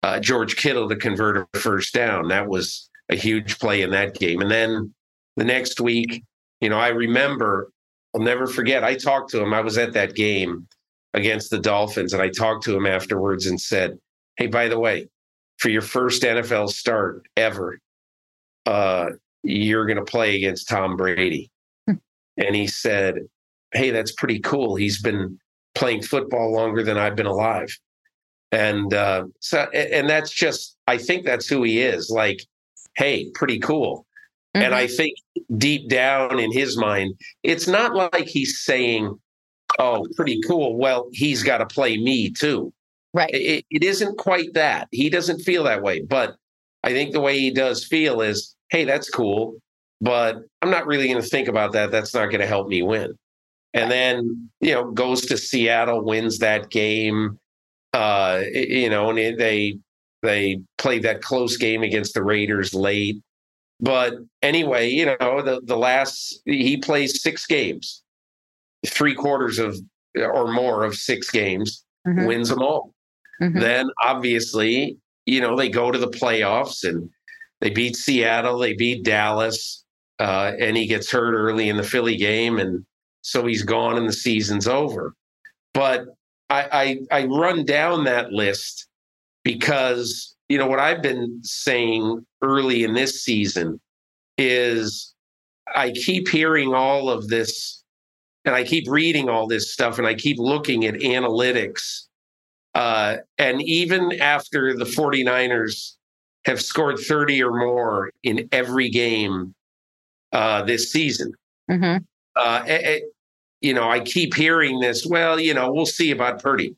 uh, 0.04 0.20
George 0.20 0.58
Kittle 0.58 0.90
to 0.90 0.98
convert 0.98 1.38
a 1.38 1.58
first 1.58 1.94
down. 1.94 2.28
That 2.28 2.50
was 2.50 2.90
a 3.10 3.16
huge 3.16 3.60
play 3.60 3.82
in 3.82 3.92
that 3.92 4.14
game. 4.16 4.42
And 4.42 4.52
then 4.52 4.94
the 5.38 5.46
next 5.46 5.80
week, 5.80 6.22
you 6.60 6.68
know, 6.68 6.78
I 6.78 6.90
remember, 6.90 7.72
I'll 8.14 8.22
never 8.22 8.46
forget, 8.46 8.84
I 8.84 8.96
talked 8.96 9.32
to 9.32 9.42
him. 9.42 9.54
I 9.54 9.62
was 9.62 9.78
at 9.78 9.94
that 9.94 10.16
game 10.16 10.68
against 11.14 11.50
the 11.52 11.60
Dolphins, 11.60 12.14
and 12.14 12.22
I 12.22 12.30
talked 12.30 12.64
to 12.66 12.76
him 12.76 12.86
afterwards 12.86 13.46
and 13.46 13.60
said, 13.60 13.98
Hey, 14.38 14.48
by 14.48 14.68
the 14.68 14.80
way, 14.80 15.08
for 15.58 15.70
your 15.70 15.82
first 15.82 16.24
NFL 16.24 16.70
start 16.70 17.28
ever, 17.36 17.80
uh, 18.66 19.10
you're 19.44 19.86
going 19.86 19.98
to 19.98 20.06
play 20.06 20.36
against 20.36 20.70
Tom 20.70 20.96
Brady. 20.96 21.50
Hmm. 21.88 21.96
and 22.38 22.56
he 22.56 22.68
said, 22.68 23.20
Hey, 23.74 23.92
that's 23.92 24.12
pretty 24.12 24.40
cool. 24.40 24.76
He's 24.76 25.02
been 25.02 25.40
playing 25.76 26.04
football 26.04 26.52
longer 26.52 26.84
than 26.84 26.98
I've 26.98 27.16
been 27.16 27.26
alive. 27.26 27.78
And 28.52 28.94
uh, 28.94 29.26
so, 29.40 29.62
and 29.74 30.10
that's 30.10 30.32
just, 30.32 30.78
I 30.88 30.98
think 30.98 31.26
that's 31.26 31.48
who 31.48 31.64
he 31.64 31.82
is. 31.82 32.10
Like, 32.10 32.42
hey, 32.98 33.30
pretty 33.34 33.60
cool. 33.60 34.06
Mm-hmm. 34.56 34.66
And 34.66 34.76
I 34.76 34.88
think 34.88 35.16
deep 35.58 35.88
down 35.88 36.40
in 36.40 36.52
his 36.52 36.78
mind, 36.78 37.16
it's 37.44 37.68
not 37.68 37.96
like 37.96 38.28
he's 38.28 38.60
saying, 38.60 39.18
oh, 39.80 40.06
pretty 40.16 40.42
cool. 40.48 40.78
Well, 40.78 41.08
he's 41.12 41.44
got 41.44 41.60
to 41.60 41.66
play 41.66 41.98
me 41.98 42.32
too. 42.32 42.74
Right. 43.14 43.30
It, 43.34 43.66
it 43.70 43.84
isn't 43.84 44.18
quite 44.18 44.54
that. 44.54 44.88
He 44.92 45.10
doesn't 45.10 45.40
feel 45.40 45.64
that 45.66 45.84
way. 45.84 46.02
But 46.02 46.36
I 46.84 46.92
think 46.92 47.12
the 47.12 47.20
way 47.20 47.38
he 47.38 47.52
does 47.52 47.86
feel 47.86 48.22
is, 48.22 48.56
hey, 48.70 48.86
that's 48.86 49.10
cool. 49.10 49.56
But 50.00 50.38
I'm 50.62 50.72
not 50.72 50.88
really 50.88 51.08
going 51.08 51.22
to 51.22 51.28
think 51.28 51.48
about 51.48 51.74
that. 51.74 51.92
That's 51.92 52.14
not 52.14 52.28
going 52.28 52.42
to 52.42 52.48
help 52.48 52.68
me 52.68 52.82
win. 52.82 53.14
And 53.74 53.92
then, 53.92 54.50
you 54.60 54.74
know, 54.74 54.92
goes 54.92 55.22
to 55.28 55.38
Seattle, 55.38 56.04
wins 56.04 56.40
that 56.40 56.70
game. 56.70 57.38
Uh, 57.94 58.42
you 58.54 58.90
know, 58.90 59.10
and 59.10 59.18
they 59.18 59.78
they 60.22 60.62
played 60.78 61.04
that 61.04 61.22
close 61.22 61.58
game 61.58 61.84
against 61.84 62.14
the 62.14 62.24
Raiders 62.24 62.74
late. 62.74 63.22
But 63.80 64.14
anyway, 64.42 64.90
you 64.90 65.06
know, 65.06 65.42
the 65.42 65.62
the 65.64 65.78
last 65.78 66.42
he 66.46 66.78
plays 66.78 67.22
six 67.22 67.46
games, 67.46 68.02
three 68.86 69.16
quarters 69.16 69.60
of 69.60 69.78
or 70.18 70.52
more 70.52 70.84
of 70.84 70.96
six 70.96 71.30
games, 71.30 71.86
mm-hmm. 72.08 72.26
wins 72.26 72.50
them 72.50 72.62
all. 72.62 72.94
Mm-hmm. 73.42 73.60
Then 73.60 73.90
obviously, 74.04 74.98
you 75.26 75.42
know, 75.42 75.56
they 75.56 75.70
go 75.70 75.92
to 75.92 75.98
the 75.98 76.08
playoffs 76.08 76.88
and 76.88 77.10
they 77.62 77.70
beat 77.70 77.96
Seattle, 77.96 78.60
they 78.60 78.74
beat 78.74 79.04
Dallas, 79.04 79.84
uh, 80.20 80.54
and 80.60 80.76
he 80.76 80.88
gets 80.88 81.12
hurt 81.12 81.34
early 81.34 81.70
in 81.70 81.78
the 81.78 81.84
Philly 81.84 82.18
game, 82.18 82.60
and 82.60 82.86
so 83.22 83.46
he's 83.46 83.64
gone 83.64 83.98
and 83.98 84.08
the 84.08 84.14
season's 84.14 84.68
over. 84.68 85.14
But 85.74 86.06
I, 86.50 86.98
I, 87.12 87.22
I 87.22 87.26
run 87.26 87.66
down 87.66 88.04
that 88.04 88.32
list 88.32 88.88
because 89.44 90.36
you 90.50 90.58
know 90.58 90.68
what 90.68 90.80
I've 90.80 91.02
been 91.02 91.40
saying 91.44 92.26
early 92.42 92.84
in 92.84 92.94
this 92.94 93.24
season 93.24 93.80
is 94.38 95.14
I 95.74 95.92
keep 95.92 96.28
hearing 96.28 96.74
all 96.74 97.10
of 97.10 97.30
this 97.30 97.81
and 98.46 98.56
I 98.56 98.64
keep 98.64 98.90
reading 98.90 99.30
all 99.30 99.48
this 99.48 99.72
stuff 99.72 99.98
and 99.98 100.08
I 100.08 100.16
keep 100.16 100.38
looking 100.40 100.86
at 100.86 100.96
analytics. 100.96 102.08
Uh, 102.74 103.18
and 103.38 103.62
even 103.62 104.20
after 104.22 104.76
the 104.76 104.86
49ers 104.86 105.96
have 106.46 106.62
scored 106.62 106.98
30 106.98 107.44
or 107.44 107.52
more 107.52 108.12
in 108.24 108.48
every 108.52 108.90
game 108.90 109.54
uh, 110.32 110.64
this 110.64 110.92
season, 110.92 111.34
mm-hmm. 111.70 111.98
uh, 112.36 112.64
it, 112.66 113.04
you 113.60 113.74
know, 113.74 113.90
I 113.90 114.00
keep 114.00 114.34
hearing 114.34 114.80
this. 114.80 115.06
Well, 115.06 115.40
you 115.40 115.54
know, 115.54 115.72
we'll 115.72 115.86
see 115.86 116.12
about 116.12 116.42
Purdy. 116.42 116.76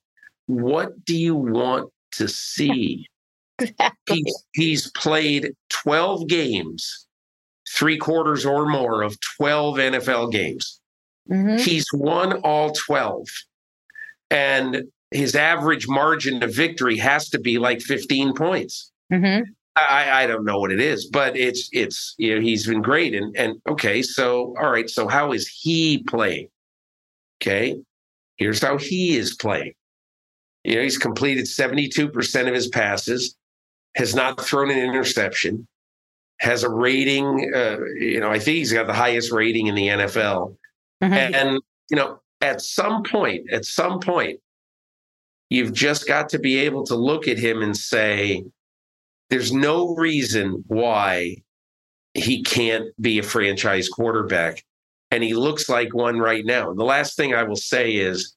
What 0.47 1.06
do 1.06 1.15
you 1.15 1.36
want 1.36 1.89
to 2.13 2.28
see? 2.28 3.08
Exactly. 3.60 3.93
He's, 4.26 4.45
he's 4.54 4.91
played 4.91 5.54
12 5.69 6.28
games, 6.28 7.08
three 7.73 7.97
quarters 7.97 8.45
or 8.45 8.67
more 8.67 9.02
of 9.02 9.17
12 9.38 9.78
NFL 9.78 10.32
games. 10.32 10.82
Mhm. 11.30 11.60
He's 11.60 11.86
won 11.94 12.34
all 12.42 12.72
12. 12.74 13.28
And 14.30 14.84
his 15.12 15.36
average 15.36 15.88
margin 15.88 16.42
of 16.44 16.54
victory 16.54 16.98
has 16.98 17.30
to 17.30 17.40
be 17.40 17.60
like 17.60 17.82
15 17.82 18.34
points. 18.34 18.92
Mhm. 19.12 19.44
I, 19.76 20.24
I 20.24 20.28
don't 20.28 20.46
know 20.46 20.60
what 20.60 20.72
it 20.72 20.80
is, 20.80 21.08
but 21.08 21.36
it's 21.36 21.68
it's 21.72 22.14
you 22.20 22.36
know 22.36 22.42
he's 22.42 22.68
been 22.68 22.84
great 22.84 23.16
and 23.16 23.36
and 23.36 23.60
okay 23.68 24.04
so 24.04 24.54
all 24.62 24.70
right 24.72 24.88
so 24.88 25.08
how 25.08 25.32
is 25.32 25.48
he 25.48 26.04
playing? 26.04 26.50
Okay, 27.42 27.78
here's 28.38 28.62
how 28.62 28.78
he 28.78 29.18
is 29.18 29.34
playing. 29.36 29.74
You 30.64 30.76
know 30.76 30.84
he's 30.84 31.00
completed 31.00 31.48
seventy 31.48 31.88
two 31.90 32.08
percent 32.08 32.48
of 32.48 32.54
his 32.54 32.68
passes, 32.68 33.36
has 33.96 34.14
not 34.14 34.40
thrown 34.40 34.70
an 34.70 34.78
interception, 34.78 35.68
has 36.40 36.64
a 36.64 36.70
rating. 36.70 37.52
Uh, 37.56 37.80
you 38.00 38.20
know 38.20 38.30
I 38.30 38.38
think 38.38 38.58
he's 38.58 38.74
got 38.74 38.86
the 38.86 38.94
highest 38.94 39.32
rating 39.32 39.66
in 39.68 39.74
the 39.76 39.88
NFL, 39.88 40.56
Mhm. 41.04 41.34
and 41.34 41.62
you 41.89 41.98
know 41.98 42.20
at 42.42 42.62
some 42.62 43.04
point 43.04 43.52
at 43.52 43.66
some 43.66 44.00
point 44.00 44.39
you've 45.50 45.74
just 45.74 46.08
got 46.08 46.30
to 46.30 46.39
be 46.39 46.58
able 46.58 46.84
to 46.86 46.96
look 46.96 47.28
at 47.28 47.38
him 47.38 47.62
and 47.62 47.76
say 47.78 48.44
there's 49.30 49.52
no 49.52 49.96
reason 49.96 50.63
why 50.68 51.36
he 52.13 52.44
can't 52.44 52.86
be 53.02 53.18
a 53.20 53.24
franchise 53.24 53.89
quarterback. 53.89 54.63
And 55.12 55.24
he 55.24 55.34
looks 55.34 55.70
like 55.70 55.94
one 55.94 56.20
right 56.20 56.46
now. 56.46 56.74
The 56.74 56.84
last 56.84 57.16
thing 57.16 57.34
I 57.34 57.44
will 57.44 57.56
say 57.56 57.96
is 57.96 58.36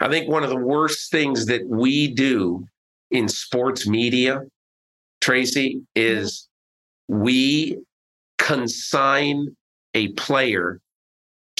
I 0.00 0.08
think 0.08 0.28
one 0.28 0.42
of 0.42 0.50
the 0.50 0.56
worst 0.56 1.10
things 1.10 1.46
that 1.46 1.66
we 1.68 2.08
do 2.08 2.66
in 3.10 3.28
sports 3.28 3.86
media, 3.86 4.42
Tracy, 5.20 5.82
is 5.94 6.48
we 7.08 7.78
consign 8.38 9.56
a 9.94 10.08
player 10.12 10.80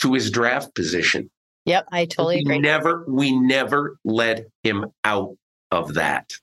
to 0.05 0.13
his 0.13 0.31
draft 0.31 0.75
position. 0.75 1.31
Yep, 1.65 1.87
I 1.91 2.05
totally 2.05 2.37
we 2.37 2.43
agree. 2.43 2.59
never 2.59 3.05
we 3.09 3.35
never 3.35 3.97
let 4.05 4.47
him 4.63 4.85
out 5.03 5.37
of 5.71 5.95
that, 5.95 6.35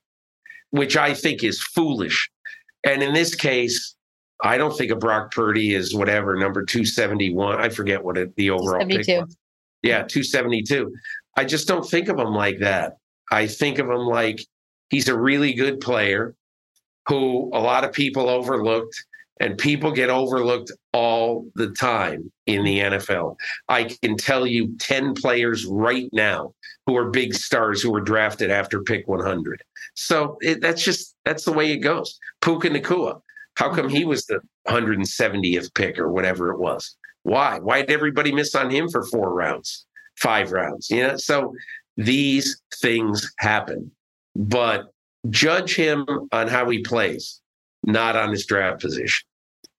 which 0.71 0.97
I 0.97 1.13
think 1.13 1.43
is 1.43 1.62
foolish. 1.62 2.30
And 2.84 3.04
in 3.04 3.13
this 3.13 3.36
case, 3.36 3.95
I 4.43 4.58
don't 4.58 4.76
think 4.76 4.89
a 4.91 4.95
Brock 4.95 5.32
Purdy 5.32 5.76
is 5.76 5.93
whatever 5.93 6.36
number 6.36 6.65
two 6.65 6.86
seventy 6.86 7.32
one. 7.32 7.60
I 7.60 7.69
forget 7.69 8.04
what 8.04 8.17
it, 8.17 8.36
the 8.36 8.50
overall 8.50 8.84
pick 8.86 9.08
was. 9.08 9.38
Yeah, 9.84 10.02
two 10.02 10.24
seventy 10.24 10.63
two. 10.63 10.91
I 11.38 11.45
just 11.45 11.67
don't 11.67 11.88
think 11.88 12.10
of 12.10 12.17
him 12.17 12.34
like 12.34 12.58
that. 12.60 12.97
I 13.32 13.45
think 13.45 13.78
of 13.78 13.88
him 13.88 14.08
like 14.08 14.43
he's 14.89 15.08
a 15.08 15.17
really 15.17 15.54
good 15.54 15.80
player 15.82 16.34
who 17.08 17.52
a 17.54 17.60
lot 17.60 17.84
of 17.84 17.93
people 17.93 18.28
overlooked, 18.28 19.06
and 19.41 19.58
people 19.58 19.91
get 19.91 20.12
overlooked 20.12 20.71
all 20.93 21.47
the 21.56 21.71
time 21.71 22.32
in 22.45 22.63
the 22.63 22.77
NFL. 22.77 23.36
I 23.67 23.86
can 23.86 24.15
tell 24.15 24.45
you 24.45 24.77
10 24.77 25.15
players 25.15 25.65
right 25.65 26.08
now 26.13 26.54
who 26.86 26.95
are 26.95 27.10
big 27.10 27.34
stars 27.34 27.82
who 27.82 27.91
were 27.91 28.01
drafted 28.01 28.51
after 28.51 28.84
pick 28.84 29.08
100. 29.08 29.63
So 29.95 30.38
it, 30.41 30.62
that's 30.62 30.84
just, 30.84 31.15
that's 31.25 31.43
the 31.43 31.54
way 31.54 31.71
it 31.71 31.77
goes. 31.77 32.19
Puka 32.41 32.69
Nacua, 32.69 33.19
how 33.56 33.73
come 33.73 33.89
he 33.89 34.06
was 34.06 34.27
the 34.27 34.41
170th 34.67 35.73
pick 35.73 35.97
or 35.97 36.12
whatever 36.12 36.51
it 36.51 36.60
was? 36.60 36.95
Why? 37.23 37.58
Why 37.60 37.82
did 37.82 37.89
everybody 37.89 38.32
miss 38.32 38.54
on 38.54 38.69
him 38.69 38.89
for 38.89 39.04
four 39.08 39.34
rounds, 39.34 39.88
five 40.19 40.51
rounds? 40.51 40.91
You 40.91 41.08
know, 41.08 41.17
so 41.17 41.51
these 41.97 42.62
things 42.75 43.34
happen, 43.39 43.91
but 44.36 44.93
judge 45.32 45.75
him 45.75 46.06
on 46.32 46.47
how 46.47 46.69
he 46.69 46.84
plays, 46.84 47.41
not 47.84 48.15
on 48.15 48.30
his 48.30 48.45
draft 48.45 48.82
position. 48.82 49.25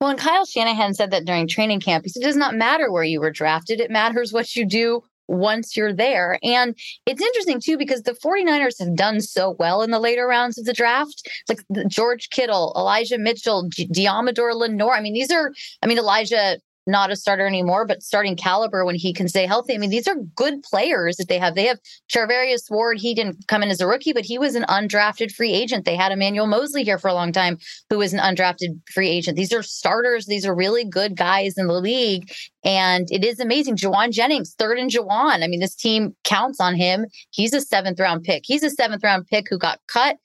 Well, 0.02 0.10
and 0.10 0.18
Kyle 0.18 0.44
Shanahan 0.44 0.94
said 0.94 1.12
that 1.12 1.26
during 1.26 1.46
training 1.46 1.78
camp. 1.78 2.04
He 2.04 2.08
said, 2.08 2.24
it 2.24 2.26
does 2.26 2.34
not 2.34 2.56
matter 2.56 2.90
where 2.90 3.04
you 3.04 3.20
were 3.20 3.30
drafted. 3.30 3.78
It 3.78 3.88
matters 3.88 4.32
what 4.32 4.56
you 4.56 4.66
do 4.66 5.04
once 5.28 5.76
you're 5.76 5.92
there. 5.92 6.40
And 6.42 6.76
it's 7.06 7.22
interesting, 7.22 7.60
too, 7.60 7.78
because 7.78 8.02
the 8.02 8.14
49ers 8.14 8.80
have 8.80 8.96
done 8.96 9.20
so 9.20 9.54
well 9.60 9.80
in 9.80 9.92
the 9.92 10.00
later 10.00 10.26
rounds 10.26 10.58
of 10.58 10.64
the 10.64 10.72
draft. 10.72 11.30
Like 11.48 11.60
George 11.86 12.30
Kittle, 12.30 12.74
Elijah 12.76 13.16
Mitchell, 13.16 13.68
Deommodore 13.70 14.56
Lenoir. 14.56 14.96
I 14.96 15.00
mean, 15.00 15.14
these 15.14 15.30
are, 15.30 15.52
I 15.82 15.86
mean, 15.86 15.98
Elijah, 15.98 16.58
not 16.86 17.10
a 17.10 17.16
starter 17.16 17.46
anymore, 17.46 17.86
but 17.86 18.02
starting 18.02 18.36
caliber 18.36 18.84
when 18.84 18.94
he 18.94 19.12
can 19.12 19.28
stay 19.28 19.46
healthy. 19.46 19.74
I 19.74 19.78
mean, 19.78 19.90
these 19.90 20.08
are 20.08 20.16
good 20.34 20.62
players 20.62 21.16
that 21.16 21.28
they 21.28 21.38
have. 21.38 21.54
They 21.54 21.66
have 21.66 21.78
Charvarius 22.12 22.70
Ward. 22.70 22.98
He 22.98 23.14
didn't 23.14 23.46
come 23.48 23.62
in 23.62 23.70
as 23.70 23.80
a 23.80 23.86
rookie, 23.86 24.12
but 24.12 24.24
he 24.24 24.38
was 24.38 24.54
an 24.54 24.64
undrafted 24.64 25.32
free 25.32 25.52
agent. 25.52 25.84
They 25.84 25.96
had 25.96 26.12
Emmanuel 26.12 26.46
Moseley 26.46 26.84
here 26.84 26.98
for 26.98 27.08
a 27.08 27.14
long 27.14 27.32
time, 27.32 27.58
who 27.88 27.98
was 27.98 28.12
an 28.12 28.20
undrafted 28.20 28.80
free 28.92 29.08
agent. 29.08 29.36
These 29.36 29.52
are 29.52 29.62
starters. 29.62 30.26
These 30.26 30.46
are 30.46 30.54
really 30.54 30.84
good 30.84 31.16
guys 31.16 31.56
in 31.56 31.66
the 31.66 31.80
league. 31.80 32.32
And 32.64 33.08
it 33.10 33.24
is 33.24 33.40
amazing. 33.40 33.76
Jauan 33.76 34.12
Jennings, 34.12 34.54
third 34.54 34.78
in 34.78 34.88
Jauan. 34.88 35.42
I 35.42 35.48
mean, 35.48 35.60
this 35.60 35.74
team 35.74 36.14
counts 36.24 36.60
on 36.60 36.74
him. 36.74 37.06
He's 37.30 37.52
a 37.52 37.60
seventh 37.60 37.98
round 37.98 38.24
pick. 38.24 38.42
He's 38.44 38.62
a 38.62 38.70
seventh 38.70 39.02
round 39.02 39.26
pick 39.26 39.46
who 39.48 39.58
got 39.58 39.80
cut, 39.88 40.16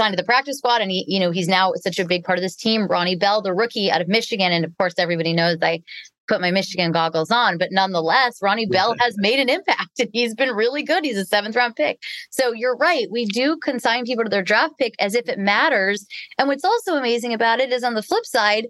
signed 0.00 0.16
to 0.16 0.16
the 0.16 0.24
practice 0.24 0.56
squad, 0.56 0.80
and 0.80 0.90
he, 0.90 1.04
you 1.06 1.20
know, 1.20 1.30
he's 1.30 1.46
now 1.46 1.72
such 1.76 1.98
a 1.98 2.06
big 2.06 2.24
part 2.24 2.38
of 2.38 2.42
this 2.42 2.56
team. 2.56 2.86
Ronnie 2.86 3.16
Bell, 3.16 3.42
the 3.42 3.52
rookie 3.52 3.90
out 3.90 4.00
of 4.00 4.08
Michigan. 4.08 4.50
And 4.50 4.64
of 4.64 4.76
course, 4.78 4.94
everybody 4.96 5.34
knows 5.34 5.58
I 5.60 5.82
put 6.26 6.40
my 6.40 6.50
Michigan 6.50 6.92
goggles 6.92 7.30
on, 7.30 7.58
but 7.58 7.68
nonetheless, 7.70 8.38
Ronnie 8.40 8.64
Bell 8.64 8.94
has 9.00 9.14
made 9.18 9.40
an 9.40 9.50
impact 9.50 9.98
and 9.98 10.08
he's 10.12 10.34
been 10.34 10.50
really 10.50 10.82
good. 10.82 11.04
He's 11.04 11.18
a 11.18 11.26
seventh 11.26 11.56
round 11.56 11.74
pick. 11.74 11.98
So 12.30 12.52
you're 12.52 12.76
right. 12.76 13.08
We 13.10 13.26
do 13.26 13.58
consign 13.58 14.04
people 14.04 14.24
to 14.24 14.30
their 14.30 14.42
draft 14.42 14.78
pick 14.78 14.94
as 15.00 15.14
if 15.14 15.28
it 15.28 15.40
matters. 15.40 16.06
And 16.38 16.46
what's 16.48 16.64
also 16.64 16.94
amazing 16.94 17.34
about 17.34 17.58
it 17.58 17.72
is 17.72 17.82
on 17.82 17.94
the 17.94 18.02
flip 18.02 18.24
side, 18.24 18.68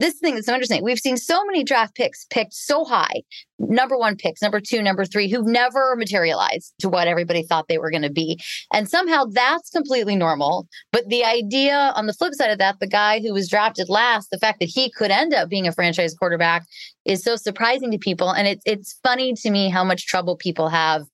this 0.00 0.18
thing 0.18 0.36
is 0.36 0.46
so 0.46 0.54
interesting. 0.54 0.82
We've 0.82 0.98
seen 0.98 1.16
so 1.16 1.44
many 1.44 1.62
draft 1.62 1.94
picks 1.94 2.26
picked 2.28 2.52
so 2.52 2.84
high, 2.84 3.22
number 3.58 3.96
one 3.96 4.16
picks, 4.16 4.42
number 4.42 4.60
two, 4.60 4.82
number 4.82 5.04
three, 5.04 5.30
who've 5.30 5.46
never 5.46 5.94
materialized 5.96 6.74
to 6.80 6.88
what 6.88 7.06
everybody 7.06 7.44
thought 7.44 7.68
they 7.68 7.78
were 7.78 7.90
going 7.90 8.02
to 8.02 8.10
be. 8.10 8.40
And 8.72 8.88
somehow 8.88 9.24
that's 9.30 9.70
completely 9.70 10.16
normal. 10.16 10.66
But 10.90 11.08
the 11.08 11.24
idea 11.24 11.92
on 11.94 12.06
the 12.06 12.12
flip 12.12 12.34
side 12.34 12.50
of 12.50 12.58
that, 12.58 12.80
the 12.80 12.88
guy 12.88 13.20
who 13.20 13.32
was 13.32 13.48
drafted 13.48 13.88
last, 13.88 14.30
the 14.30 14.38
fact 14.38 14.58
that 14.60 14.68
he 14.68 14.90
could 14.90 15.12
end 15.12 15.32
up 15.32 15.48
being 15.48 15.68
a 15.68 15.72
franchise 15.72 16.14
quarterback 16.14 16.66
is 17.04 17.22
so 17.22 17.36
surprising 17.36 17.90
to 17.92 17.98
people. 17.98 18.30
And 18.30 18.48
it's 18.48 18.62
it's 18.66 18.98
funny 19.04 19.34
to 19.34 19.50
me 19.50 19.68
how 19.68 19.84
much 19.84 20.06
trouble 20.06 20.36
people 20.36 20.68
have 20.68 21.04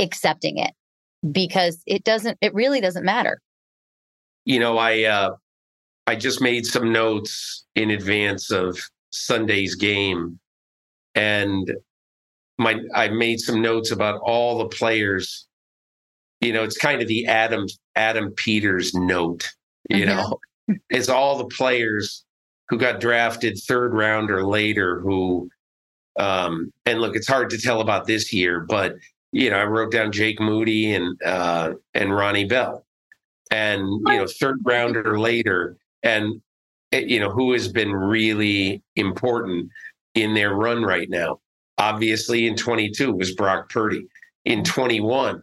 accepting 0.00 0.58
it 0.58 0.72
because 1.30 1.80
it 1.86 2.02
doesn't, 2.02 2.36
it 2.40 2.52
really 2.52 2.80
doesn't 2.80 3.04
matter. 3.04 3.40
You 4.44 4.58
know, 4.58 4.76
I 4.76 5.04
uh 5.04 5.36
I 6.06 6.16
just 6.16 6.40
made 6.40 6.66
some 6.66 6.92
notes 6.92 7.64
in 7.74 7.90
advance 7.90 8.50
of 8.50 8.78
Sunday's 9.10 9.74
game, 9.74 10.38
and 11.14 11.70
my 12.58 12.80
I 12.94 13.08
made 13.08 13.40
some 13.40 13.62
notes 13.62 13.90
about 13.90 14.20
all 14.24 14.58
the 14.58 14.68
players. 14.68 15.46
You 16.40 16.52
know, 16.52 16.62
it's 16.62 16.76
kind 16.76 17.00
of 17.00 17.08
the 17.08 17.26
Adam 17.26 17.66
Adam 17.96 18.32
Peters 18.32 18.94
note. 18.94 19.48
You 19.88 20.04
Mhm. 20.04 20.06
know, 20.06 20.40
it's 20.90 21.08
all 21.08 21.38
the 21.38 21.46
players 21.56 22.24
who 22.68 22.78
got 22.78 23.00
drafted 23.00 23.58
third 23.58 23.94
round 23.94 24.30
or 24.30 24.46
later 24.46 25.00
who. 25.00 25.48
Um, 26.16 26.72
and 26.86 27.00
look, 27.00 27.16
it's 27.16 27.26
hard 27.26 27.50
to 27.50 27.58
tell 27.58 27.80
about 27.80 28.06
this 28.06 28.32
year, 28.32 28.60
but 28.60 28.94
you 29.32 29.50
know, 29.50 29.56
I 29.56 29.64
wrote 29.64 29.90
down 29.90 30.12
Jake 30.12 30.38
Moody 30.40 30.92
and 30.94 31.20
uh, 31.24 31.72
and 31.92 32.14
Ronnie 32.14 32.44
Bell, 32.44 32.86
and 33.50 33.80
you 34.06 34.16
know, 34.18 34.26
third 34.28 34.58
rounder 34.64 35.18
later, 35.18 35.76
and 36.04 36.40
eh, 36.92 37.00
you 37.06 37.18
know 37.18 37.30
who 37.30 37.52
has 37.52 37.66
been 37.68 37.92
really 37.92 38.82
important 38.96 39.68
in 40.14 40.34
their 40.34 40.54
run 40.54 40.82
right 40.84 41.10
now. 41.10 41.40
Obviously, 41.78 42.46
in 42.46 42.54
22 42.56 43.12
was 43.12 43.34
Brock 43.34 43.68
Purdy. 43.68 44.06
In 44.44 44.62
21, 44.62 45.42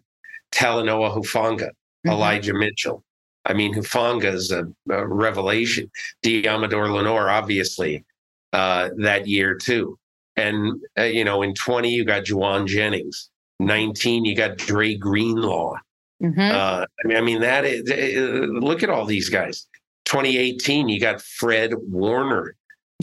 Talanoa 0.54 1.14
Hufanga, 1.14 1.72
Mhm. 2.06 2.12
Elijah 2.14 2.54
Mitchell. 2.54 3.04
I 3.46 3.54
mean, 3.54 3.74
Hufanga 3.74 4.32
is 4.34 4.52
a, 4.52 4.66
a 4.90 5.08
revelation. 5.08 5.90
Deommodore 6.24 6.94
Lenoir, 6.94 7.30
obviously, 7.30 8.06
uh, 8.54 8.90
that 9.00 9.28
year 9.28 9.56
too. 9.56 9.98
And 10.38 10.80
uh, 10.98 11.04
you 11.04 11.26
know, 11.26 11.42
in 11.42 11.54
20, 11.56 11.90
you 11.90 12.06
got 12.06 12.24
Jauan 12.24 12.66
Jennings. 12.68 13.30
19, 13.60 14.26
you 14.26 14.36
got 14.36 14.58
Dre 14.58 14.96
Greenlaw. 14.96 15.76
Mhm. 16.24 16.52
Uh, 16.52 16.86
I 17.04 17.08
mean, 17.08 17.18
I 17.18 17.22
mean 17.22 17.42
that 17.42 17.66
is, 17.66 17.90
uh, 17.92 18.46
look 18.46 18.84
at 18.84 18.90
all 18.90 19.06
these 19.06 19.30
guys. 19.30 19.68
2018, 20.06 20.90
you 20.90 21.00
got 21.00 21.22
Fred 21.22 21.74
Warner, 21.76 22.56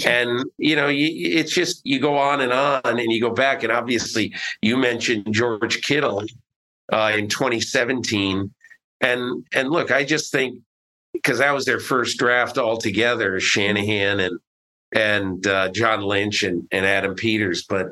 and 0.04 0.44
you 0.58 0.76
know, 0.76 0.88
you, 0.88 1.08
it's 1.38 1.52
just 1.52 1.80
you 1.84 2.00
go 2.00 2.16
on 2.16 2.40
and 2.40 2.52
on, 2.52 2.80
and 2.84 3.12
you 3.12 3.20
go 3.20 3.30
back, 3.30 3.62
and 3.62 3.72
obviously, 3.72 4.34
you 4.62 4.76
mentioned 4.76 5.32
George 5.32 5.82
Kittle 5.82 6.24
uh, 6.92 7.12
in 7.16 7.28
2017, 7.28 8.52
and 9.00 9.46
and 9.54 9.70
look, 9.70 9.90
I 9.90 10.04
just 10.04 10.32
think 10.32 10.60
because 11.12 11.38
that 11.38 11.52
was 11.52 11.64
their 11.64 11.80
first 11.80 12.18
draft 12.18 12.58
altogether, 12.58 13.40
Shanahan 13.40 14.20
and 14.20 14.38
and 14.92 15.46
uh, 15.46 15.68
John 15.70 16.02
Lynch 16.02 16.42
and, 16.42 16.66
and 16.72 16.86
Adam 16.86 17.14
Peters, 17.14 17.64
but 17.68 17.88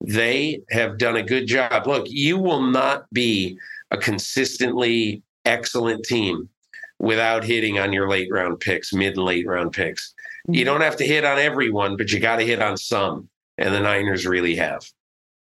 they 0.00 0.60
have 0.70 0.98
done 0.98 1.16
a 1.16 1.22
good 1.22 1.46
job. 1.46 1.86
Look, 1.86 2.06
you 2.08 2.38
will 2.38 2.62
not 2.62 3.10
be 3.12 3.56
a 3.90 3.96
consistently 3.96 5.22
excellent 5.44 6.04
team 6.04 6.48
without 6.98 7.44
hitting 7.44 7.78
on 7.78 7.92
your 7.92 8.08
late 8.08 8.28
round 8.30 8.60
picks, 8.60 8.92
mid 8.92 9.16
and 9.16 9.24
late 9.24 9.46
round 9.46 9.72
picks. 9.72 10.14
You 10.46 10.60
mm-hmm. 10.60 10.64
don't 10.66 10.80
have 10.80 10.96
to 10.96 11.06
hit 11.06 11.24
on 11.24 11.38
everyone, 11.38 11.96
but 11.96 12.12
you 12.12 12.20
got 12.20 12.36
to 12.36 12.46
hit 12.46 12.62
on 12.62 12.76
some. 12.76 13.28
And 13.56 13.72
the 13.72 13.80
Niners 13.80 14.26
really 14.26 14.56
have. 14.56 14.84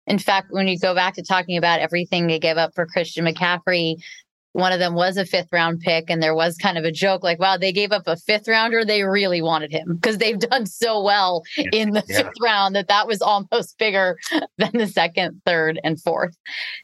In 0.08 0.18
fact, 0.18 0.48
when 0.50 0.68
you 0.68 0.80
go 0.80 0.96
back 0.96 1.14
to 1.16 1.24
talking 1.24 1.58
about 1.58 1.80
everything 1.80 2.26
they 2.26 2.40
gave 2.40 2.58
up 2.58 2.74
for 2.74 2.88
Christian 2.88 3.26
McCaffrey, 3.26 3.98
one 4.54 4.72
of 4.72 4.80
them 4.80 4.96
was 4.96 5.18
a 5.18 5.26
fifth 5.26 5.50
round 5.52 5.80
pick, 5.80 6.10
and 6.10 6.22
there 6.22 6.34
was 6.34 6.58
kind 6.58 6.78
of 6.78 6.84
a 6.84 6.92
joke 6.92 7.24
like, 7.24 7.40
wow, 7.40 7.58
they 7.58 7.72
gave 7.72 7.92
up 7.92 8.04
a 8.08 8.18
fifth 8.18 8.48
rounder. 8.48 8.84
They 8.84 9.04
really 9.04 9.42
wanted 9.42 9.72
him 9.72 9.96
because 9.96 10.18
they've 10.18 10.40
done 10.50 10.66
so 10.66 11.04
well 11.04 11.44
yeah. 11.56 11.70
in 11.72 11.92
the 11.92 12.04
yeah. 12.08 12.24
fifth 12.24 12.34
round 12.42 12.76
that 12.76 12.88
that 12.88 13.08
was 13.08 13.22
almost 13.22 13.78
bigger 13.78 14.18
than 14.58 14.72
the 14.74 14.88
second, 14.88 15.42
third, 15.46 15.80
and 15.84 16.02
fourth. 16.02 16.36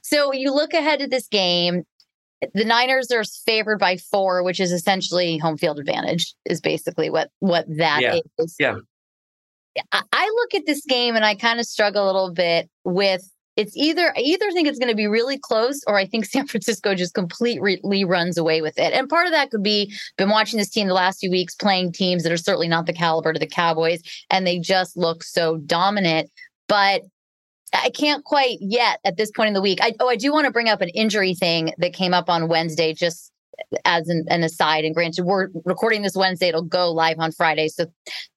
So 0.04 0.32
you 0.32 0.54
look 0.54 0.74
ahead 0.74 1.00
to 1.00 1.08
this 1.08 1.28
game. 1.28 1.84
The 2.54 2.66
Niners 2.66 3.12
are 3.12 3.24
favored 3.46 3.80
by 3.80 3.98
four, 3.98 4.44
which 4.44 4.60
is 4.60 4.72
essentially 4.72 5.38
home 5.38 5.58
field 5.58 5.80
advantage, 5.80 6.34
is 6.46 6.62
basically 6.62 7.10
what 7.10 7.30
what 7.40 7.66
that 7.78 8.02
yeah. 8.02 8.20
is. 8.40 8.56
Yeah. 8.60 8.78
I 9.92 10.32
look 10.36 10.56
at 10.56 10.66
this 10.66 10.86
game 10.86 11.16
and 11.16 11.26
I 11.26 11.36
kind 11.36 11.60
of 11.60 11.66
struggle 11.66 12.06
a 12.06 12.08
little 12.08 12.32
bit 12.32 12.70
with 12.86 13.30
it's 13.56 13.76
either 13.76 14.14
I 14.16 14.20
either 14.20 14.52
think 14.52 14.68
it's 14.68 14.80
going 14.80 14.90
to 14.90 14.96
be 14.96 15.08
really 15.08 15.38
close 15.38 15.82
or 15.88 15.98
I 15.98 16.06
think 16.06 16.26
San 16.26 16.48
Francisco 16.48 16.96
just 16.96 17.14
completely 17.14 18.04
runs 18.04 18.38
away 18.38 18.62
with 18.62 18.78
it. 18.78 18.94
And 18.94 19.10
part 19.10 19.26
of 19.26 19.32
that 19.32 19.52
could 19.52 19.64
be 19.64 19.94
been 20.18 20.30
watching 20.30 20.58
this 20.58 20.70
team 20.70 20.88
the 20.88 20.94
last 20.94 21.20
few 21.20 21.32
weeks 21.32 21.56
playing 21.56 21.94
teams 21.94 22.24
that 22.24 22.32
are 22.32 22.38
certainly 22.38 22.68
not 22.68 22.86
the 22.86 22.94
caliber 22.94 23.34
to 23.34 23.40
the 23.40 23.48
Cowboys 23.48 24.02
and 24.30 24.46
they 24.46 24.60
just 24.60 24.98
look 24.98 25.24
so 25.24 25.58
dominant. 25.58 26.30
But 26.68 27.02
I 27.74 27.90
can't 27.90 28.24
quite 28.24 28.58
yet 28.62 29.00
at 29.04 29.18
this 29.18 29.32
point 29.32 29.50
in 29.50 29.54
the 29.54 29.62
week. 29.62 29.80
I, 29.82 29.94
oh, 30.00 30.08
I 30.08 30.16
do 30.16 30.32
want 30.32 30.46
to 30.46 30.52
bring 30.52 30.70
up 30.70 30.82
an 30.82 30.90
injury 30.90 31.34
thing 31.34 31.74
that 31.78 31.94
came 31.94 32.14
up 32.14 32.30
on 32.30 32.48
Wednesday 32.48 32.94
just 32.94 33.32
as 33.86 34.08
an, 34.08 34.26
an, 34.30 34.44
aside, 34.44 34.86
and 34.86 34.94
granted, 34.94 35.24
we're 35.24 35.48
recording 35.64 36.02
this 36.02 36.16
Wednesday, 36.16 36.48
it'll 36.48 36.62
go 36.62 36.92
live 36.92 37.18
on 37.20 37.32
Friday, 37.32 37.68
so 37.68 37.86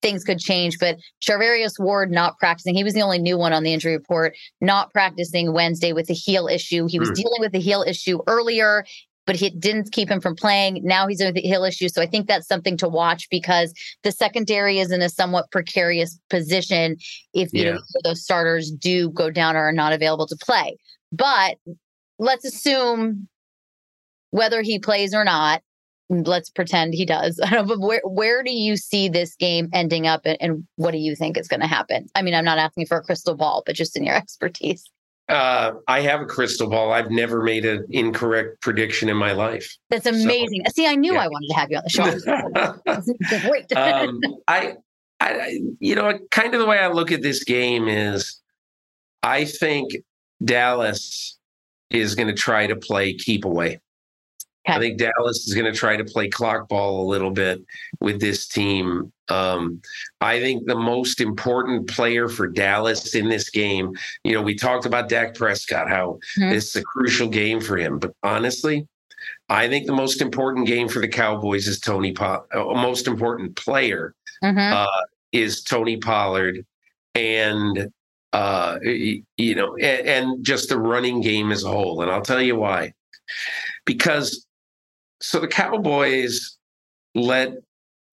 things 0.02 0.24
could 0.24 0.38
change. 0.38 0.78
But 0.78 0.96
Charvarius 1.20 1.72
Ward 1.78 2.10
not 2.10 2.38
practicing, 2.38 2.74
he 2.74 2.84
was 2.84 2.94
the 2.94 3.02
only 3.02 3.18
new 3.18 3.36
one 3.36 3.52
on 3.52 3.62
the 3.62 3.72
injury 3.72 3.96
report, 3.96 4.36
not 4.60 4.92
practicing 4.92 5.52
Wednesday 5.52 5.92
with 5.92 6.08
a 6.10 6.14
heel 6.14 6.46
issue. 6.46 6.86
He 6.88 6.98
was 6.98 7.10
mm. 7.10 7.14
dealing 7.14 7.40
with 7.40 7.54
a 7.54 7.60
heel 7.60 7.84
issue 7.86 8.20
earlier. 8.26 8.84
But 9.28 9.42
it 9.42 9.60
didn't 9.60 9.92
keep 9.92 10.10
him 10.10 10.22
from 10.22 10.34
playing. 10.34 10.80
Now 10.82 11.06
he's 11.06 11.22
with 11.22 11.34
the 11.34 11.42
heel 11.42 11.62
issue. 11.62 11.90
So 11.90 12.00
I 12.00 12.06
think 12.06 12.26
that's 12.26 12.48
something 12.48 12.78
to 12.78 12.88
watch 12.88 13.28
because 13.30 13.74
the 14.02 14.10
secondary 14.10 14.78
is 14.78 14.90
in 14.90 15.02
a 15.02 15.10
somewhat 15.10 15.50
precarious 15.52 16.18
position 16.30 16.96
if 17.34 17.52
you 17.52 17.64
yeah. 17.64 17.72
know 17.72 17.80
those 18.04 18.22
starters 18.22 18.70
do 18.70 19.10
go 19.10 19.30
down 19.30 19.54
or 19.54 19.68
are 19.68 19.72
not 19.72 19.92
available 19.92 20.26
to 20.28 20.36
play. 20.36 20.78
But 21.12 21.58
let's 22.18 22.46
assume 22.46 23.28
whether 24.30 24.62
he 24.62 24.78
plays 24.78 25.12
or 25.12 25.24
not. 25.24 25.60
Let's 26.08 26.48
pretend 26.48 26.94
he 26.94 27.04
does. 27.04 27.38
but 27.50 27.80
where 27.80 28.00
where 28.04 28.42
do 28.42 28.50
you 28.50 28.78
see 28.78 29.10
this 29.10 29.36
game 29.36 29.68
ending 29.74 30.06
up, 30.06 30.22
and, 30.24 30.38
and 30.40 30.66
what 30.76 30.92
do 30.92 30.98
you 30.98 31.14
think 31.14 31.36
is 31.36 31.48
going 31.48 31.60
to 31.60 31.66
happen? 31.66 32.06
I 32.14 32.22
mean, 32.22 32.32
I'm 32.32 32.46
not 32.46 32.56
asking 32.56 32.86
for 32.86 32.96
a 32.96 33.02
crystal 33.02 33.36
ball, 33.36 33.62
but 33.66 33.76
just 33.76 33.94
in 33.94 34.04
your 34.04 34.16
expertise. 34.16 34.84
Uh, 35.28 35.72
I 35.86 36.00
have 36.00 36.22
a 36.22 36.26
crystal 36.26 36.68
ball. 36.70 36.92
I've 36.92 37.10
never 37.10 37.42
made 37.42 37.66
an 37.66 37.86
incorrect 37.90 38.62
prediction 38.62 39.10
in 39.10 39.16
my 39.16 39.32
life. 39.32 39.76
That's 39.90 40.06
amazing. 40.06 40.62
So, 40.66 40.72
See, 40.74 40.86
I 40.86 40.94
knew 40.94 41.12
yeah. 41.14 41.22
I 41.24 41.28
wanted 41.28 41.48
to 41.48 41.54
have 41.54 41.70
you 41.70 41.76
on 41.76 41.82
the 41.84 43.10
show. 43.30 43.40
Great. 43.48 43.72
um, 43.76 44.20
I, 44.48 44.76
I, 45.20 45.60
you 45.80 45.94
know, 45.94 46.18
kind 46.30 46.54
of 46.54 46.60
the 46.60 46.66
way 46.66 46.78
I 46.78 46.88
look 46.88 47.12
at 47.12 47.22
this 47.22 47.44
game 47.44 47.88
is, 47.88 48.40
I 49.22 49.44
think 49.44 49.96
Dallas 50.42 51.38
is 51.90 52.14
going 52.14 52.28
to 52.28 52.34
try 52.34 52.66
to 52.66 52.76
play 52.76 53.14
keep 53.14 53.44
away. 53.44 53.80
I 54.68 54.78
think 54.78 54.98
Dallas 54.98 55.46
is 55.46 55.54
going 55.54 55.70
to 55.72 55.78
try 55.78 55.96
to 55.96 56.04
play 56.04 56.28
clock 56.28 56.68
ball 56.68 57.02
a 57.02 57.09
little 57.09 57.31
bit 57.31 57.64
with 58.00 58.20
this 58.20 58.46
team. 58.46 59.12
Um, 59.28 59.81
I 60.20 60.40
think 60.40 60.66
the 60.66 60.76
most 60.76 61.20
important 61.20 61.88
player 61.88 62.28
for 62.28 62.46
Dallas 62.46 63.14
in 63.14 63.28
this 63.28 63.50
game, 63.50 63.92
you 64.24 64.33
know, 64.33 64.42
we 64.42 64.54
talked 64.54 64.87
about 64.87 65.09
Dak 65.09 65.35
Prescott, 65.35 65.88
how 65.88 66.18
mm-hmm. 66.38 66.50
this 66.50 66.68
is 66.68 66.76
a 66.76 66.83
crucial 66.83 67.28
game 67.28 67.61
for 67.61 67.76
him. 67.76 67.98
But 67.98 68.14
honestly, 68.22 68.87
I 69.48 69.68
think 69.68 69.87
the 69.87 69.92
most 69.92 70.20
important 70.20 70.66
game 70.66 70.88
for 70.88 71.00
the 71.00 71.09
Cowboys 71.09 71.66
is 71.66 71.81
Tony, 71.81 72.12
po- 72.12 72.46
uh, 72.54 72.64
most 72.74 73.07
important 73.07 73.57
player 73.57 74.14
mm-hmm. 74.42 74.59
uh, 74.59 75.04
is 75.33 75.62
Tony 75.62 75.96
Pollard. 75.96 76.64
And 77.14 77.90
uh, 78.35 78.78
you 78.83 79.54
know, 79.54 79.74
and, 79.76 80.07
and, 80.07 80.44
just 80.44 80.68
the 80.68 80.78
running 80.78 81.22
game 81.22 81.50
as 81.50 81.64
a 81.64 81.68
whole. 81.68 82.02
And 82.02 82.11
I'll 82.11 82.20
tell 82.20 82.42
you 82.42 82.57
why. 82.57 82.92
Because 83.87 84.46
so 85.20 85.40
the 85.40 85.48
Cowboys 85.48 86.57
let 87.14 87.52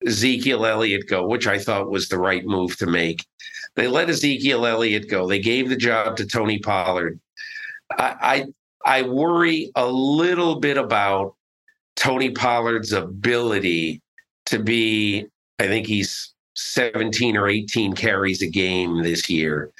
Ezekiel 0.04 0.66
Elliott 0.66 1.08
go, 1.08 1.26
which 1.26 1.46
I 1.46 1.58
thought 1.58 1.90
was 1.90 2.08
the 2.08 2.18
right 2.18 2.44
move 2.44 2.76
to 2.78 2.86
make. 2.86 3.24
They 3.74 3.88
let 3.88 4.10
Ezekiel 4.10 4.66
Elliott 4.66 5.08
go. 5.08 5.26
They 5.26 5.38
gave 5.38 5.68
the 5.68 5.76
job 5.76 6.16
to 6.16 6.26
Tony 6.26 6.58
Pollard. 6.58 7.20
I, 7.90 8.46
I, 8.84 8.98
I 8.98 9.02
worry 9.02 9.70
a 9.74 9.86
little 9.86 10.60
bit 10.60 10.78
about 10.78 11.34
Tony 11.94 12.30
Pollard's 12.30 12.92
ability 12.92 14.02
to 14.46 14.58
be. 14.58 15.26
I 15.58 15.66
think 15.66 15.86
he's 15.86 16.34
17 16.54 17.36
or 17.36 17.48
18 17.48 17.94
carries 17.94 18.42
a 18.42 18.46
game 18.46 19.02
this 19.02 19.28
year. 19.28 19.70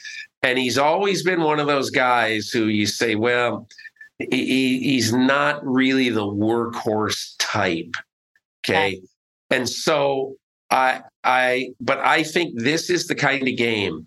And 0.42 0.58
he's 0.58 0.78
always 0.78 1.22
been 1.22 1.42
one 1.42 1.58
of 1.58 1.66
those 1.66 1.90
guys 1.90 2.50
who 2.50 2.66
you 2.66 2.86
say, 2.86 3.14
well, 3.14 3.66
he, 4.18 4.78
he's 4.80 5.12
not 5.12 5.64
really 5.66 6.08
the 6.08 6.26
workhorse 6.26 7.34
type. 7.38 7.94
Okay. 8.64 9.00
And 9.50 9.68
so 9.68 10.36
I 10.70 11.02
I 11.22 11.70
but 11.80 11.98
I 11.98 12.22
think 12.22 12.60
this 12.60 12.90
is 12.90 13.06
the 13.06 13.14
kind 13.14 13.46
of 13.46 13.56
game 13.56 14.06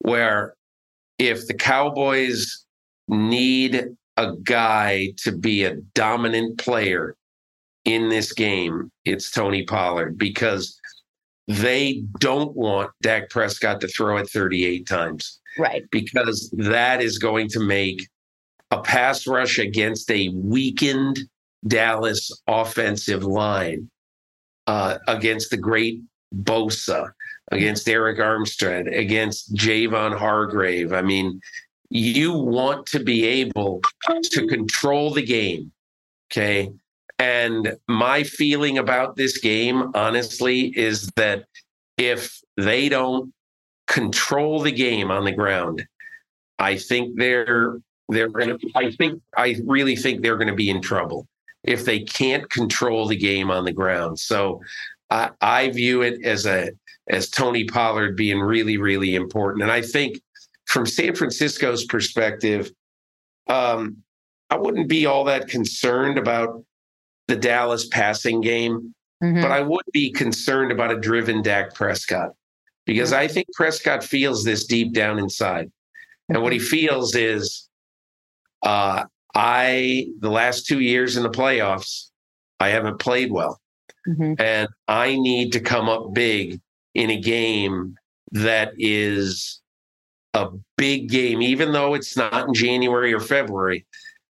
where 0.00 0.54
if 1.18 1.46
the 1.46 1.54
Cowboys 1.54 2.64
need 3.08 3.88
a 4.16 4.32
guy 4.42 5.12
to 5.18 5.32
be 5.32 5.64
a 5.64 5.76
dominant 5.94 6.58
player 6.58 7.16
in 7.84 8.08
this 8.08 8.32
game, 8.32 8.90
it's 9.04 9.30
Tony 9.30 9.64
Pollard 9.64 10.18
because 10.18 10.78
they 11.46 12.02
don't 12.18 12.54
want 12.54 12.90
Dak 13.00 13.30
Prescott 13.30 13.80
to 13.80 13.88
throw 13.88 14.18
it 14.18 14.28
38 14.28 14.86
times. 14.86 15.40
Right. 15.56 15.84
Because 15.90 16.52
that 16.56 17.00
is 17.00 17.18
going 17.18 17.48
to 17.50 17.60
make 17.60 18.06
a 18.70 18.80
pass 18.80 19.26
rush 19.26 19.58
against 19.58 20.10
a 20.10 20.28
weakened 20.30 21.20
Dallas 21.66 22.30
offensive 22.46 23.24
line 23.24 23.90
uh, 24.66 24.98
against 25.08 25.50
the 25.50 25.56
great 25.56 26.00
Bosa, 26.34 27.10
against 27.50 27.86
Arik 27.86 28.18
Armstead, 28.18 28.94
against 28.96 29.54
Javon 29.54 30.16
Hargrave. 30.16 30.92
I 30.92 31.02
mean, 31.02 31.40
you 31.90 32.32
want 32.32 32.86
to 32.86 33.00
be 33.00 33.24
able 33.24 33.80
to 34.06 34.46
control 34.46 35.12
the 35.12 35.22
game. 35.22 35.72
Okay. 36.30 36.70
And 37.18 37.76
my 37.88 38.22
feeling 38.22 38.78
about 38.78 39.16
this 39.16 39.38
game, 39.38 39.90
honestly, 39.94 40.66
is 40.78 41.08
that 41.16 41.46
if 41.96 42.40
they 42.56 42.88
don't 42.88 43.32
control 43.88 44.60
the 44.60 44.70
game 44.70 45.10
on 45.10 45.24
the 45.24 45.32
ground, 45.32 45.84
I 46.58 46.76
think 46.76 47.18
they're 47.18 47.78
they're 48.08 48.28
going 48.28 48.58
to, 48.58 48.70
I 48.74 48.90
think, 48.92 49.20
I 49.36 49.56
really 49.64 49.96
think 49.96 50.22
they're 50.22 50.36
going 50.36 50.48
to 50.48 50.54
be 50.54 50.70
in 50.70 50.80
trouble 50.80 51.26
if 51.64 51.84
they 51.84 52.00
can't 52.00 52.48
control 52.50 53.06
the 53.06 53.16
game 53.16 53.50
on 53.50 53.64
the 53.64 53.72
ground. 53.72 54.18
So 54.18 54.60
I, 55.10 55.30
I 55.40 55.70
view 55.70 56.02
it 56.02 56.24
as 56.24 56.46
a, 56.46 56.70
as 57.08 57.28
Tony 57.28 57.64
Pollard 57.64 58.16
being 58.16 58.40
really, 58.40 58.76
really 58.76 59.14
important. 59.14 59.62
And 59.62 59.72
I 59.72 59.82
think 59.82 60.20
from 60.66 60.86
San 60.86 61.14
Francisco's 61.14 61.84
perspective, 61.84 62.70
um, 63.48 63.98
I 64.50 64.56
wouldn't 64.56 64.88
be 64.88 65.06
all 65.06 65.24
that 65.24 65.48
concerned 65.48 66.18
about 66.18 66.64
the 67.26 67.36
Dallas 67.36 67.86
passing 67.88 68.40
game, 68.40 68.94
mm-hmm. 69.22 69.42
but 69.42 69.50
I 69.50 69.60
would 69.60 69.84
be 69.92 70.10
concerned 70.10 70.72
about 70.72 70.90
a 70.90 70.98
driven 70.98 71.42
Dak 71.42 71.74
Prescott 71.74 72.32
because 72.86 73.12
I 73.12 73.28
think 73.28 73.46
Prescott 73.54 74.02
feels 74.02 74.44
this 74.44 74.64
deep 74.66 74.94
down 74.94 75.18
inside. 75.18 75.70
And 76.30 76.42
what 76.42 76.52
he 76.52 76.58
feels 76.58 77.14
is 77.14 77.67
uh, 78.62 79.04
I 79.34 80.08
the 80.20 80.30
last 80.30 80.66
two 80.66 80.80
years 80.80 81.16
in 81.16 81.22
the 81.22 81.30
playoffs, 81.30 82.10
I 82.60 82.68
haven't 82.68 82.98
played 82.98 83.30
well, 83.30 83.60
mm-hmm. 84.06 84.34
and 84.38 84.68
I 84.86 85.16
need 85.16 85.52
to 85.52 85.60
come 85.60 85.88
up 85.88 86.14
big 86.14 86.60
in 86.94 87.10
a 87.10 87.20
game 87.20 87.94
that 88.32 88.72
is 88.78 89.60
a 90.34 90.48
big 90.76 91.08
game, 91.08 91.42
even 91.42 91.72
though 91.72 91.94
it's 91.94 92.16
not 92.16 92.48
in 92.48 92.54
January 92.54 93.12
or 93.12 93.20
February. 93.20 93.86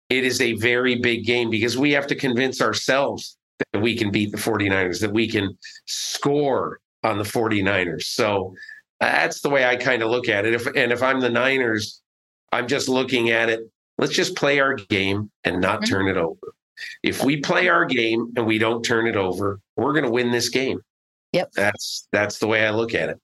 It 0.09 0.25
is 0.25 0.41
a 0.41 0.53
very 0.55 0.97
big 0.97 1.25
game 1.25 1.49
because 1.49 1.79
we 1.79 1.93
have 1.93 2.07
to 2.09 2.15
convince 2.15 2.61
ourselves 2.61 3.39
that 3.73 3.81
we 3.81 3.97
can 3.97 4.11
beat 4.11 4.31
the 4.31 4.37
49ers, 4.37 5.01
that 5.01 5.13
we 5.13 5.29
can 5.29 5.57
score 5.87 6.81
on 7.03 7.19
the 7.19 7.25
49ers. 7.25 8.03
So 8.03 8.55
that's 9.01 9.41
the 9.41 9.51
way 9.51 9.65
I 9.65 9.77
kind 9.77 10.03
of 10.03 10.11
look 10.11 10.29
at 10.29 10.45
it. 10.45 10.55
If 10.55 10.67
and 10.67 10.93
if 10.93 11.03
I'm 11.03 11.21
the 11.21 11.31
Niners, 11.31 12.01
I'm 12.53 12.69
just 12.69 12.89
looking 12.89 13.31
at 13.31 13.49
it. 13.49 13.61
Let's 14.03 14.15
just 14.15 14.35
play 14.35 14.59
our 14.59 14.75
game 14.75 15.31
and 15.45 15.61
not 15.61 15.83
mm-hmm. 15.83 15.95
turn 15.95 16.09
it 16.09 16.17
over. 16.17 16.55
If 17.05 17.23
we 17.23 17.41
play 17.41 17.69
our 17.69 17.85
game 17.85 18.33
and 18.35 18.47
we 18.49 18.59
don't 18.59 18.83
turn 18.83 19.07
it 19.07 19.15
over, 19.15 19.61
we're 19.77 19.93
going 19.93 20.05
to 20.05 20.11
win 20.11 20.33
this 20.33 20.49
game. 20.49 20.81
Yep. 21.33 21.53
That's 21.53 22.09
that's 22.11 22.41
the 22.41 22.49
way 22.49 22.67
I 22.67 22.71
look 22.71 22.97
at 22.97 23.11
it. 23.11 23.21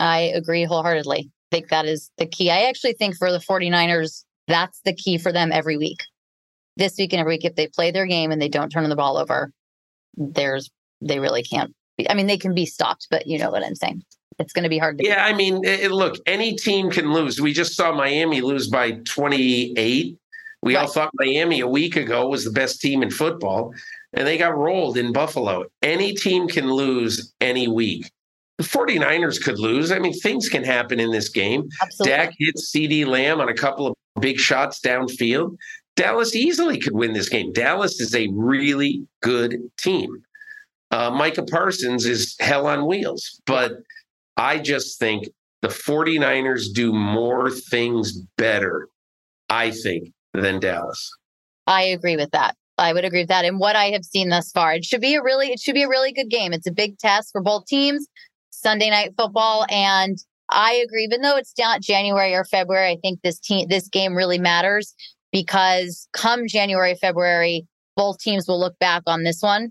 I 0.00 0.20
agree 0.34 0.64
wholeheartedly. 0.64 1.28
I 1.28 1.54
think 1.54 1.68
that 1.68 1.84
is 1.84 2.10
the 2.16 2.24
key. 2.24 2.50
I 2.50 2.62
actually 2.62 2.94
think 2.94 3.16
for 3.18 3.30
the 3.30 3.38
49ers, 3.38 4.24
that's 4.48 4.80
the 4.86 4.94
key 4.94 5.18
for 5.18 5.30
them 5.30 5.52
every 5.52 5.76
week. 5.76 6.00
This 6.78 6.96
week 6.98 7.12
and 7.12 7.20
every 7.20 7.34
week, 7.34 7.44
if 7.44 7.56
they 7.56 7.66
play 7.66 7.90
their 7.90 8.06
game 8.06 8.32
and 8.32 8.40
they 8.40 8.48
don't 8.48 8.70
turn 8.70 8.88
the 8.88 8.96
ball 8.96 9.18
over, 9.18 9.52
there's 10.16 10.70
they 11.02 11.18
really 11.18 11.42
can't 11.42 11.74
be. 11.98 12.08
I 12.08 12.14
mean, 12.14 12.28
they 12.28 12.38
can 12.38 12.54
be 12.54 12.64
stopped, 12.64 13.08
but 13.10 13.26
you 13.26 13.38
know 13.38 13.50
what 13.50 13.62
I'm 13.62 13.74
saying. 13.74 14.02
It's 14.38 14.52
going 14.52 14.64
to 14.64 14.68
be 14.68 14.78
hard 14.78 14.98
to. 14.98 15.06
Yeah, 15.06 15.24
I 15.24 15.32
mean, 15.32 15.64
it, 15.64 15.90
look, 15.90 16.16
any 16.26 16.54
team 16.54 16.90
can 16.90 17.12
lose. 17.12 17.40
We 17.40 17.52
just 17.52 17.74
saw 17.74 17.92
Miami 17.92 18.40
lose 18.40 18.68
by 18.68 18.92
28. 19.04 20.18
We 20.62 20.74
right. 20.74 20.80
all 20.80 20.88
thought 20.88 21.10
Miami 21.14 21.60
a 21.60 21.68
week 21.68 21.96
ago 21.96 22.28
was 22.28 22.44
the 22.44 22.50
best 22.50 22.80
team 22.80 23.02
in 23.02 23.10
football, 23.10 23.74
and 24.12 24.26
they 24.26 24.38
got 24.38 24.56
rolled 24.56 24.96
in 24.96 25.12
Buffalo. 25.12 25.64
Any 25.82 26.14
team 26.14 26.48
can 26.48 26.72
lose 26.72 27.32
any 27.40 27.68
week. 27.68 28.10
The 28.58 28.64
49ers 28.64 29.42
could 29.42 29.58
lose. 29.58 29.90
I 29.90 29.98
mean, 29.98 30.12
things 30.20 30.48
can 30.48 30.64
happen 30.64 31.00
in 31.00 31.10
this 31.10 31.28
game. 31.28 31.68
Absolutely. 31.82 32.16
Dak 32.16 32.34
hits 32.38 32.72
CeeDee 32.72 33.06
Lamb 33.06 33.40
on 33.40 33.48
a 33.48 33.54
couple 33.54 33.88
of 33.88 33.94
big 34.20 34.38
shots 34.38 34.80
downfield. 34.80 35.56
Dallas 35.96 36.34
easily 36.34 36.78
could 36.78 36.94
win 36.94 37.12
this 37.12 37.28
game. 37.28 37.52
Dallas 37.52 38.00
is 38.00 38.14
a 38.14 38.28
really 38.32 39.06
good 39.22 39.58
team. 39.78 40.22
Uh, 40.90 41.10
Micah 41.10 41.44
Parsons 41.44 42.06
is 42.06 42.36
hell 42.40 42.66
on 42.66 42.86
wheels, 42.86 43.40
but 43.46 43.72
I 44.36 44.58
just 44.58 44.98
think 44.98 45.28
the 45.62 45.68
49ers 45.68 46.72
do 46.74 46.92
more 46.92 47.50
things 47.50 48.18
better, 48.36 48.88
I 49.48 49.70
think, 49.70 50.12
than 50.32 50.60
Dallas. 50.60 51.10
I 51.66 51.82
agree 51.82 52.16
with 52.16 52.30
that. 52.32 52.56
I 52.76 52.92
would 52.92 53.04
agree 53.04 53.20
with 53.20 53.28
that. 53.28 53.44
And 53.44 53.60
what 53.60 53.76
I 53.76 53.86
have 53.86 54.04
seen 54.04 54.28
thus 54.28 54.50
far, 54.50 54.74
it 54.74 54.84
should 54.84 55.00
be 55.00 55.14
a 55.14 55.22
really, 55.22 55.52
it 55.52 55.60
should 55.60 55.74
be 55.74 55.84
a 55.84 55.88
really 55.88 56.12
good 56.12 56.28
game. 56.28 56.52
It's 56.52 56.66
a 56.66 56.72
big 56.72 56.98
test 56.98 57.30
for 57.32 57.40
both 57.40 57.66
teams. 57.66 58.08
Sunday 58.64 58.88
night 58.88 59.12
football, 59.16 59.66
and 59.68 60.16
I 60.48 60.74
agree. 60.74 61.04
Even 61.04 61.20
though 61.20 61.36
it's 61.36 61.52
not 61.58 61.82
January 61.82 62.34
or 62.34 62.44
February, 62.44 62.92
I 62.92 62.96
think 63.02 63.20
this 63.22 63.38
team, 63.38 63.68
this 63.68 63.88
game 63.88 64.14
really 64.14 64.38
matters 64.38 64.94
because 65.32 66.08
come 66.14 66.46
January, 66.48 66.94
February, 66.94 67.66
both 67.96 68.18
teams 68.18 68.48
will 68.48 68.58
look 68.58 68.78
back 68.78 69.02
on 69.06 69.22
this 69.22 69.42
one, 69.42 69.70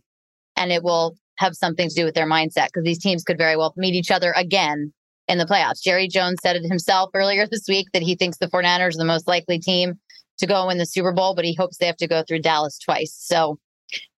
and 0.56 0.71
it 0.71 0.84
will 0.84 1.15
have 1.44 1.56
something 1.56 1.90
to 1.90 1.96
do 1.96 2.06
with 2.06 2.16
their 2.16 2.28
mindset 2.28 2.68
because 2.68 2.84
these 2.84 3.00
teams 3.00 3.24
could 3.24 3.38
very 3.38 3.56
well 3.56 3.74
meet 3.78 3.94
each 3.94 4.12
other 4.12 4.34
again 4.36 4.94
in 5.28 5.38
the 5.38 5.46
playoffs. 5.46 5.82
Jerry 5.82 6.08
Jones 6.08 6.40
said 6.42 6.56
it 6.56 6.64
himself 6.64 7.10
earlier 7.14 7.48
this 7.48 7.66
week 7.68 7.88
that 7.94 8.02
he 8.02 8.16
thinks 8.16 8.38
the 8.38 8.48
49ers 8.48 8.96
are 8.96 8.98
the 8.98 9.06
most 9.06 9.28
likely 9.28 9.60
team 9.60 10.00
to 10.40 10.48
go 10.48 10.70
in 10.70 10.78
the 10.78 10.86
Super 10.86 11.12
Bowl, 11.12 11.36
but 11.36 11.46
he 11.46 11.54
hopes 11.54 11.78
they 11.78 11.86
have 11.86 11.98
to 11.98 12.08
go 12.08 12.24
through 12.28 12.40
Dallas 12.40 12.78
twice. 12.80 13.16
So 13.18 13.58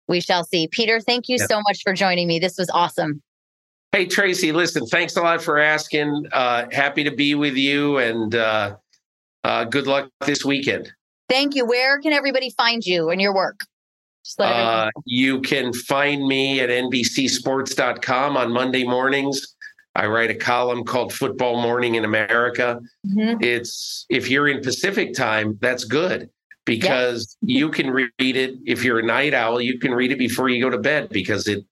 we 0.07 0.21
shall 0.21 0.43
see. 0.43 0.67
Peter, 0.67 0.99
thank 0.99 1.27
you 1.27 1.37
yep. 1.39 1.49
so 1.49 1.61
much 1.67 1.81
for 1.83 1.93
joining 1.93 2.27
me. 2.27 2.39
This 2.39 2.57
was 2.57 2.69
awesome. 2.69 3.21
Hey, 3.91 4.05
Tracy, 4.05 4.51
listen, 4.51 4.85
thanks 4.85 5.15
a 5.15 5.21
lot 5.21 5.41
for 5.41 5.57
asking. 5.57 6.25
Uh, 6.31 6.65
happy 6.71 7.03
to 7.03 7.11
be 7.11 7.33
with 7.35 7.55
you 7.55 7.97
and 7.97 8.35
uh, 8.35 8.75
uh, 9.43 9.63
good 9.65 9.87
luck 9.87 10.09
this 10.25 10.43
weekend. 10.43 10.91
Thank 11.29 11.55
you. 11.55 11.65
Where 11.65 11.99
can 12.01 12.13
everybody 12.13 12.51
find 12.57 12.85
you 12.85 13.09
and 13.09 13.21
your 13.21 13.33
work? 13.33 13.61
Uh, 14.39 14.89
you 15.05 15.41
can 15.41 15.71
find 15.73 16.25
me 16.27 16.59
at 16.59 16.69
NBCSports.com 16.69 18.37
on 18.37 18.51
Monday 18.51 18.83
mornings. 18.83 19.55
I 19.95 20.07
write 20.07 20.29
a 20.29 20.35
column 20.35 20.83
called 20.83 21.13
Football 21.13 21.61
Morning 21.61 21.95
in 21.95 22.03
America. 22.03 22.81
Mm-hmm. 23.07 23.41
It's 23.41 24.05
if 24.09 24.29
you're 24.29 24.47
in 24.47 24.61
Pacific 24.61 25.13
time, 25.13 25.57
that's 25.61 25.85
good 25.85 26.29
because 26.65 27.37
you 27.41 27.69
can 27.69 27.89
read 27.91 28.11
it. 28.19 28.55
If 28.65 28.83
you're 28.83 28.99
a 28.99 29.05
night 29.05 29.33
owl, 29.33 29.61
you 29.61 29.79
can 29.79 29.93
read 29.93 30.11
it 30.11 30.19
before 30.19 30.49
you 30.49 30.61
go 30.61 30.69
to 30.69 30.79
bed 30.79 31.09
because 31.09 31.47
it 31.47 31.63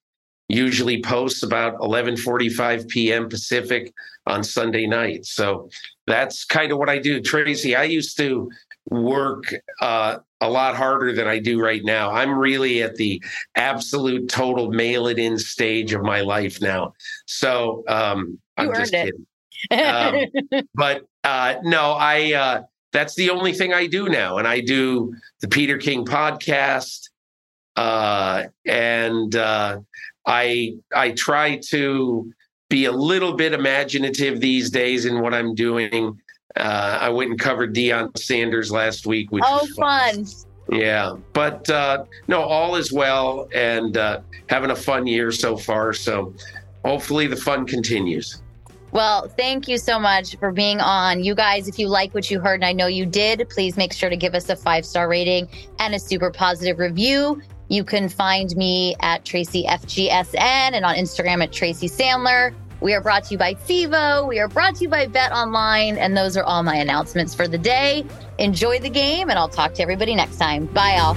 usually 0.48 1.02
posts 1.02 1.42
about 1.42 1.78
11:45 1.80 2.88
p.m. 2.88 3.28
Pacific 3.28 3.92
on 4.26 4.42
Sunday 4.42 4.86
night. 4.86 5.26
So 5.26 5.68
that's 6.06 6.44
kind 6.44 6.72
of 6.72 6.78
what 6.78 6.88
I 6.88 6.98
do. 6.98 7.20
Tracy, 7.20 7.76
I 7.76 7.84
used 7.84 8.16
to 8.18 8.50
work 8.90 9.44
uh, 9.80 10.18
a 10.40 10.50
lot 10.50 10.76
harder 10.76 11.12
than 11.12 11.26
I 11.26 11.38
do 11.38 11.60
right 11.60 11.82
now. 11.84 12.10
I'm 12.10 12.38
really 12.38 12.82
at 12.82 12.96
the 12.96 13.22
absolute 13.56 14.28
total 14.28 14.70
mail 14.70 15.06
it 15.06 15.18
in 15.18 15.38
stage 15.38 15.92
of 15.92 16.02
my 16.02 16.20
life 16.20 16.60
now. 16.60 16.92
So 17.26 17.84
um, 17.88 18.38
I'm 18.56 18.74
just 18.74 18.92
kidding. 18.92 19.26
um, 19.70 20.16
but 20.74 21.06
uh, 21.24 21.56
no, 21.62 21.92
I. 21.92 22.34
Uh, 22.34 22.62
that's 22.94 23.16
the 23.16 23.30
only 23.30 23.52
thing 23.52 23.74
I 23.74 23.88
do 23.88 24.08
now, 24.08 24.38
and 24.38 24.46
I 24.46 24.60
do 24.60 25.14
the 25.40 25.48
Peter 25.48 25.78
King 25.78 26.06
podcast, 26.06 27.10
uh, 27.74 28.44
and 28.64 29.34
uh, 29.34 29.80
I 30.24 30.76
I 30.94 31.10
try 31.10 31.56
to 31.70 32.32
be 32.70 32.84
a 32.84 32.92
little 32.92 33.34
bit 33.34 33.52
imaginative 33.52 34.40
these 34.40 34.70
days 34.70 35.06
in 35.06 35.20
what 35.20 35.34
I'm 35.34 35.56
doing. 35.56 36.20
Uh, 36.56 36.98
I 37.00 37.08
went 37.08 37.30
and 37.30 37.38
covered 37.38 37.74
Deion 37.74 38.16
Sanders 38.16 38.70
last 38.70 39.06
week, 39.06 39.32
which 39.32 39.44
oh, 39.46 39.66
fun. 39.76 40.24
fun. 40.24 40.34
Yeah, 40.70 41.16
but 41.32 41.68
uh, 41.68 42.04
no, 42.26 42.40
all 42.42 42.76
is 42.76 42.92
well 42.92 43.48
and 43.54 43.96
uh, 43.96 44.20
having 44.48 44.70
a 44.70 44.76
fun 44.76 45.06
year 45.06 45.30
so 45.30 45.56
far. 45.56 45.92
So 45.92 46.32
hopefully 46.84 47.26
the 47.26 47.36
fun 47.36 47.66
continues. 47.66 48.40
Well, 48.92 49.28
thank 49.28 49.66
you 49.66 49.76
so 49.76 49.98
much 49.98 50.36
for 50.36 50.52
being 50.52 50.80
on. 50.80 51.24
You 51.24 51.34
guys, 51.34 51.66
if 51.66 51.80
you 51.80 51.88
like 51.88 52.14
what 52.14 52.30
you 52.30 52.38
heard, 52.38 52.54
and 52.54 52.64
I 52.64 52.72
know 52.72 52.86
you 52.86 53.04
did, 53.04 53.48
please 53.50 53.76
make 53.76 53.92
sure 53.92 54.08
to 54.08 54.16
give 54.16 54.34
us 54.34 54.48
a 54.48 54.56
five 54.56 54.86
star 54.86 55.08
rating 55.08 55.48
and 55.80 55.94
a 55.96 55.98
super 55.98 56.30
positive 56.30 56.78
review. 56.78 57.42
You 57.68 57.82
can 57.82 58.08
find 58.08 58.54
me 58.56 58.94
at 59.00 59.24
Tracy 59.24 59.64
FGSN 59.64 60.36
and 60.36 60.84
on 60.84 60.94
Instagram 60.94 61.42
at 61.42 61.50
Tracy 61.50 61.88
Sandler. 61.88 62.54
We 62.84 62.92
are 62.92 63.00
brought 63.00 63.24
to 63.24 63.30
you 63.30 63.38
by 63.38 63.54
FIVO. 63.54 64.28
We 64.28 64.38
are 64.40 64.46
brought 64.46 64.74
to 64.74 64.82
you 64.82 64.90
by 64.90 65.06
Bet 65.06 65.32
Online. 65.32 65.96
And 65.96 66.14
those 66.14 66.36
are 66.36 66.44
all 66.44 66.62
my 66.62 66.76
announcements 66.76 67.34
for 67.34 67.48
the 67.48 67.56
day. 67.56 68.04
Enjoy 68.38 68.78
the 68.78 68.90
game, 68.90 69.30
and 69.30 69.38
I'll 69.38 69.48
talk 69.48 69.72
to 69.76 69.82
everybody 69.82 70.14
next 70.14 70.36
time. 70.36 70.66
Bye, 70.66 70.98
all. 70.98 71.16